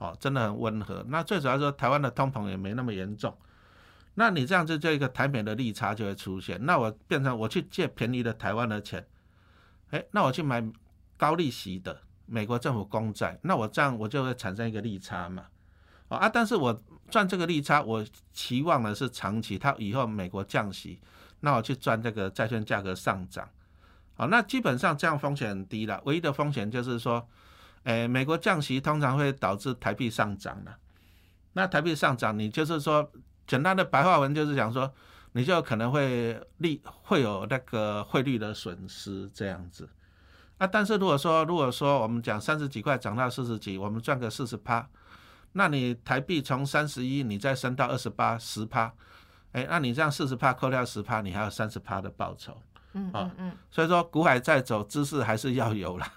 [0.00, 1.04] 哦，真的很温和。
[1.08, 3.36] 那最主要说，台湾的通膨也没那么严重。
[4.18, 6.58] 那你这样子，就一个台美的利差就会出现。
[6.66, 9.06] 那我变成我去借便宜的台湾的钱，
[9.90, 10.60] 哎，那我去买
[11.16, 15.46] 高利息的美国政府公债，那我这样我就会产生一个利差嘛。
[16.08, 16.76] 啊，但是我
[17.08, 20.98] 赚这个利差，我期望的是长期，它以后美国降息，
[21.40, 23.48] 那我去赚这个债券价格上涨。
[24.14, 26.02] 好，那基本上这样风险很低了。
[26.04, 27.26] 唯一的风险就是说。
[27.84, 30.76] 诶，美国降息通常会导致台币上涨了。
[31.54, 33.10] 那台币上涨，你就是说，
[33.48, 34.92] 简单的白话文就是讲说，
[35.32, 39.88] 你就可能会利会有那个汇率的损失这样子。
[40.58, 44.88] 啊，但是如果说如果说我们讲三十几块涨到四十几，我们赚个四十趴，
[45.52, 48.92] 那你台币从三十一你再升到二十八十趴，
[49.52, 52.56] 哎，那你这样四十趴扣掉十趴，你还有三十趴的报酬。
[52.92, 53.52] 嗯嗯嗯。
[53.70, 56.12] 所以说，股海在走，知识还是要有啦。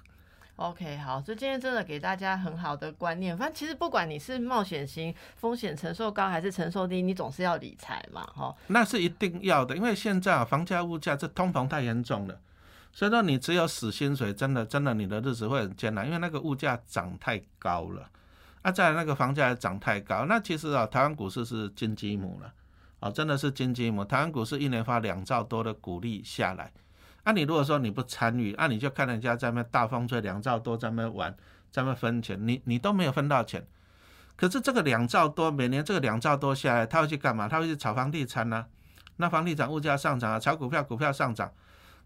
[0.57, 3.35] OK，好，所以今天真的给大家很好的观念。
[3.35, 8.55] 反正其实不管你是冒险型、风险承受高还是承受低，你总是要理财嘛，哈。
[8.67, 12.39] 那是一定要的，因为现在啊，房价、物价这通膨太严重了，
[12.91, 18.07] 所以说你只有死薪水，真的真的你的日子会很艰难，因为那个物价涨太高了，
[18.61, 20.25] 啊，再来那个房价涨太高。
[20.25, 22.53] 那其实啊，台湾股市是金鸡母了，
[22.99, 24.05] 啊，真的是金鸡母。
[24.05, 26.71] 台湾股市一年发两兆多的股利下来。
[27.23, 31.35] 那你如果说你不参与，那你就看人家在那大风吹两兆多在那玩，
[31.69, 33.63] 在那分钱，你你都没有分到钱。
[34.35, 37.47] 可是这个两兆多，每年这个两兆多下来，他会去干嘛？
[37.47, 38.65] 他会去炒房地产呢？
[39.17, 41.51] 那房地产物价上涨啊，炒股票股票上涨。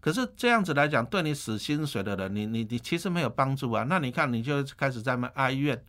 [0.00, 3.86] 可是这样子来讲，对你死薪水的人，你你你其实没有帮助啊。
[3.88, 5.82] 那你看，你就开始在那哀怨，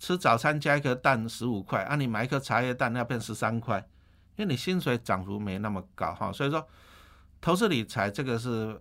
[0.00, 3.78] 吃早餐加一颗蛋十五块，啊，你买一颗茶叶蛋要变十三块，
[4.34, 6.66] 因为你薪水涨幅没那么高哈，所以说。
[7.40, 8.80] 投资理财这个是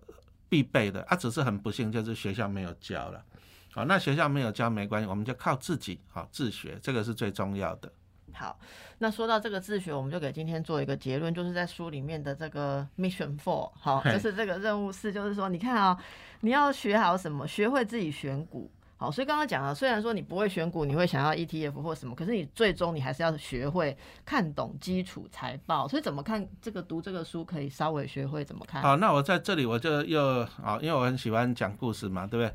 [0.50, 3.24] 必备的，啊，只是很不幸，就是学校没有教了。
[3.72, 7.92] 好，那学校没有教没关系，我们就靠自己，好自学，这个是最重要的。
[8.34, 8.58] 好，
[8.98, 15.98] 那说到这个自学，我们就给今天做一个结论，就是在书里面的这个 mission four，好，就是这个任务四，就是说，你看啊，
[16.42, 18.72] 你要学好什么，学会自己选股。
[19.06, 23.96] 好，所以刚刚讲了，虽然说你不会选股，你会想要 ETF 或什么，可是你最终你还是要学会
[24.26, 25.88] 看懂基础财报。
[25.88, 28.82] 所以怎么看这个读这个书，可以稍微学会怎么看。
[28.82, 32.52] 好，那我在这里我就又啊，因为我很喜欢讲故事嘛，对不对？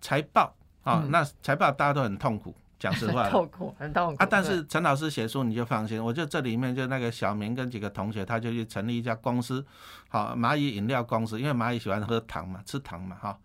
[0.00, 4.28] 财报啊，那财报大家都很痛苦，讲实话， 痛苦很痛苦啊。
[4.30, 9.66] 但是陈老师写书你就放心，我就这里面就那个小明跟几个同学，他就去成立一家公司，
[10.08, 13.36] 好，蚂蚁饮料公司，因为蚂蚁喜欢喝糖嘛，吃糖嘛，哈。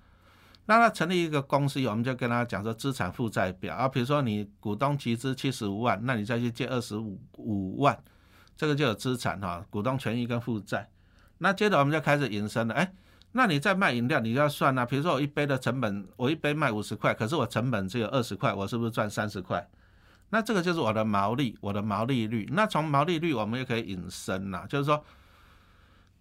[0.66, 8.02] 那他成立一个公司，我们就跟他讲说资产负债表啊，比如说你股东集资七十五万，那你再去借二十五五万，
[8.56, 10.90] 这个就有资产哈，股东权益跟负债。
[11.40, 12.94] 那接着我们就开始引申了，哎，
[13.34, 19.68] 那你在卖饮料，你就要算啊，比如说我一杯的成本，我一杯卖五十块，可是我成本只有二十块，我是不是赚三十块？
[20.30, 22.48] 那这个就是我的毛利，我的毛利率。
[22.54, 25.04] 那从毛利率我们也可以引申呐，就是说。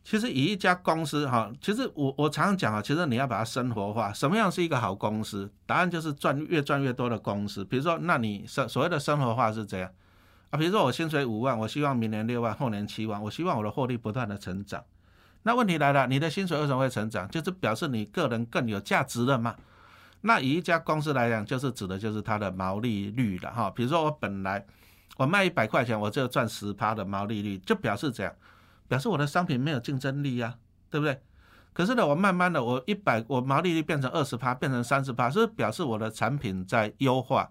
[0.04, 5.48] 其实以一家公司哈，其实我我常常讲啊，其实你要把它生活化，什么样是一个好公司？
[5.64, 7.64] 答案就是赚越赚越多的公司。
[7.64, 9.88] 比如说，那你生所谓的生活化是怎样
[10.50, 10.58] 啊？
[10.58, 14.82] 比如说我薪水五万，我希望明年六万，后年七万，我希望我的获利不断的成长。
[15.44, 17.28] 那问题来了，你的薪水为什么会成长？
[17.28, 19.54] 就是表示你个人更有价值了嘛？
[20.22, 23.70] 那以一家公司来讲，就是指的就是它的毛利率了哈。
[23.70, 24.64] 比如说我本来
[25.16, 28.32] 我卖一百块钱，我就赚十趴的毛利率，就表示这样，
[28.88, 30.56] 表示我的商品没有竞争力呀，
[30.90, 31.20] 对不对？
[31.72, 37.50] 可是呢，我慢慢的，我一百，我毛利率变成二十趴，变成三十趴，是表示我的产品在优化，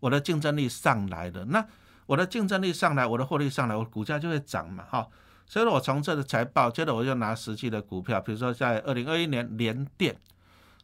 [0.00, 1.44] 我的竞争力上来了。
[1.44, 1.66] 那
[2.06, 5.06] 我的竞争力上来，我的获利上来，我股价就会涨嘛，哈。
[5.46, 10.16] 所以我从这个财报，接着我就拿实际的股票，比如说在二零二一年联电，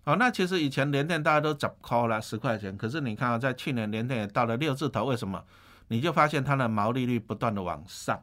[0.05, 5.43] 好，那其实以前联电大家都涨高了十块钱，可是你看啊，在去年联电也到了六字头，为什么？
[5.89, 8.21] 你就发现它的毛利率不断的往上，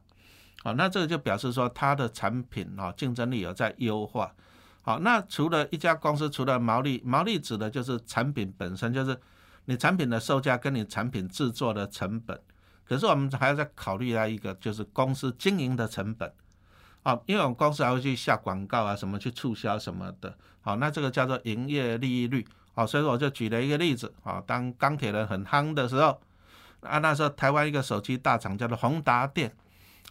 [0.64, 4.34] 好，那这个就表示说它的产品啊竞争力有在优化。
[4.82, 9.18] 好，那除了一家公司，除了毛利，毛利指的就是产品本身，就是
[9.66, 12.39] 你产品的售价跟你产品制作的成本。
[12.86, 16.32] 可是我们还要再考虑到一个，就是公司经营的成本。
[17.01, 20.38] 好，因为我们公司还会去下广告啊，什么去促销什么的。
[20.61, 22.45] 好，那这个叫做营业利益率。
[22.74, 24.14] 好，所以说我就举了一个例子。
[24.24, 26.20] 好，当钢铁人很夯的时候，
[26.82, 29.53] 啊，那时候台湾一个手机大厂叫做宏达电，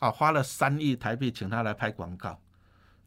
[0.03, 2.41] 啊，花了三亿台币请他来拍广告。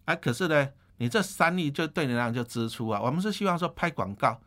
[0.06, 0.70] 啊，可是呢？
[0.98, 4.40] 你这三亿就对你来讲就支出啊，我们是希望说拍广告，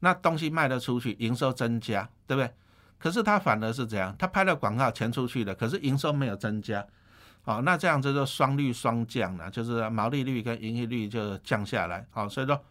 [0.00, 2.52] 那东西卖得出去，营收增加，对不对？
[2.98, 6.86] 可是他反而是这样，他拍了广告钱出去了，可是营收没有增加，
[7.40, 12.62] 好，那这样子就双率双降了，就是毛利率跟盈利率就降下来，好，所以说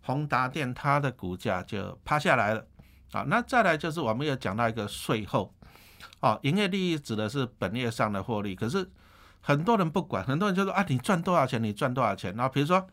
[0.00, 2.64] 宏达电它的股价就趴下来了，
[3.12, 5.52] 好，那再来就是我们要讲到一个税后，
[6.20, 8.90] 哦，营业利益指的是本业上的获利，可是。
[9.44, 11.60] 很多人不管，很多人就说啊，你赚多少钱？
[11.60, 12.32] 你赚多少钱？
[12.36, 12.86] 然后比如说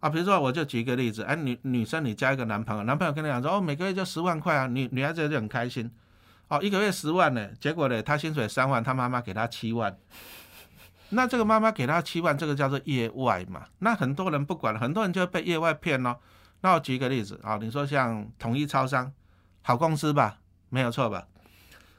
[0.00, 5.90] 啊，比如说我就举一个例子，哎，女女生你交一个男朋友，男朋友跟你讲说，哦，每个月就十万块啊，女女孩子就很开心，
[6.48, 9.94] 哦，一个月十万呢，结果呢，他薪水三万，他妈妈给他七万，
[11.10, 13.66] 那这个妈妈给他七万，这个叫做业外嘛？
[13.80, 16.18] 那很多人不管，很多人就被业外骗咯。
[16.62, 19.12] 那我举一个例子啊，你说像统一超商，
[19.60, 20.38] 好公司吧，
[20.70, 21.26] 没有错吧？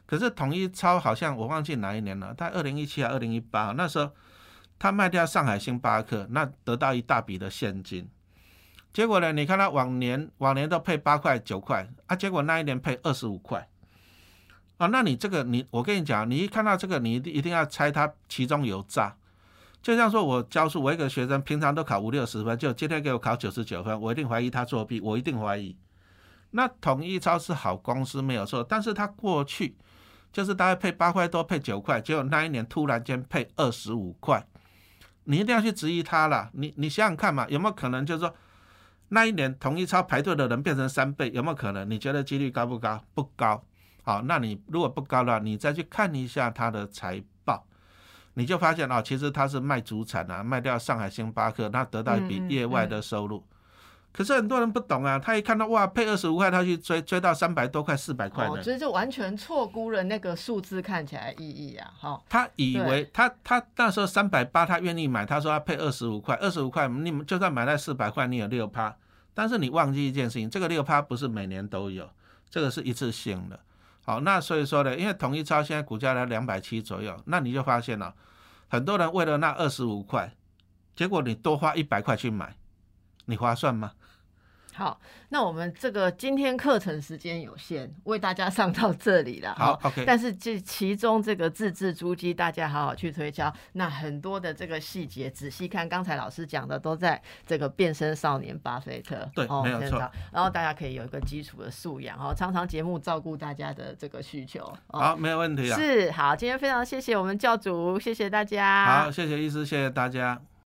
[0.06, 4.12] 可是统一超好像我忘记哪一年了，他二零一七还二零一八那时候，
[4.78, 8.10] 他卖掉上海星巴克，那得到一大笔的现金。
[8.92, 13.68] 结果呢，你看他往年往年都配八块九块啊，结果那一年配二十五块
[14.78, 19.16] 啊，那你这个你我跟你讲，你一看到这个，你一定一定要猜他其中有诈。
[19.82, 25.76] 就像说我教书，我一个学生平常都考五六十分，就今天给我考九十九分，我一定怀疑他作弊，我一定怀疑。
[26.54, 29.76] 那统一超是好公司没有错，但是他过去。
[30.32, 34.44] 就是大概配八块多，配九块，结果那一年突然间配二十五块，
[35.26, 36.50] 你一定要去质疑他了。
[36.54, 38.34] 你你想想看嘛，有没有可能就是说
[39.10, 41.88] 那一年统一超排队的人变成三倍，有没有可能？
[41.88, 43.00] 你觉得几率高不高？
[43.14, 43.64] 不高。
[44.02, 47.68] 好，那你如果不高了，你再去看一下他的财报，
[48.34, 53.46] 你就发现哦，其实他是卖主产啊，卖掉上海星巴克，那得到一笔业外的收入。
[54.14, 61.92] 可是很多人不懂啊，他一看到哇配二十五块，他去追追到三百多块、四百块的，所以就完全错估了那个数字看起来意义啊！
[62.00, 68.96] 哈，他以为他他那时候三百八，他愿意买，他说他配二十五块，二十五块你们就算买在四百块，你有六趴，
[69.34, 72.08] 但是你忘记一件事情，这个六趴不是每年都有，
[72.52, 73.60] 这个是一次性的。
[74.06, 78.14] 好，那所以说呢，因为统一超现在股价在两百七左右，那你就发现了，
[78.68, 80.32] 很多人为了那二十五块，
[80.96, 82.56] 结果你多花一百块去买，
[83.26, 83.94] 你划算吗？
[84.74, 85.00] 好，
[85.30, 89.54] 那我们这个今天课程时间有限，为大家上到这里了。
[89.56, 90.04] 好，OK。
[90.06, 93.54] 但是这其中这个自制猪鸡，大家好好去推敲。
[93.74, 99.30] 那很多的这个细节，仔细看，刚才老师讲的都在这个变身少年巴菲特。
[99.36, 100.00] 对，没有错。
[100.32, 104.74] 然后大家可以有一个基础的素养，哦，常常节目照顾大家的这个需求。
[104.88, 105.78] 好，没有问题啊。
[105.78, 109.04] 是，好，今天非常谢谢我们教主，谢谢大家。
[109.04, 110.42] 好，谢谢医师，谢谢大家。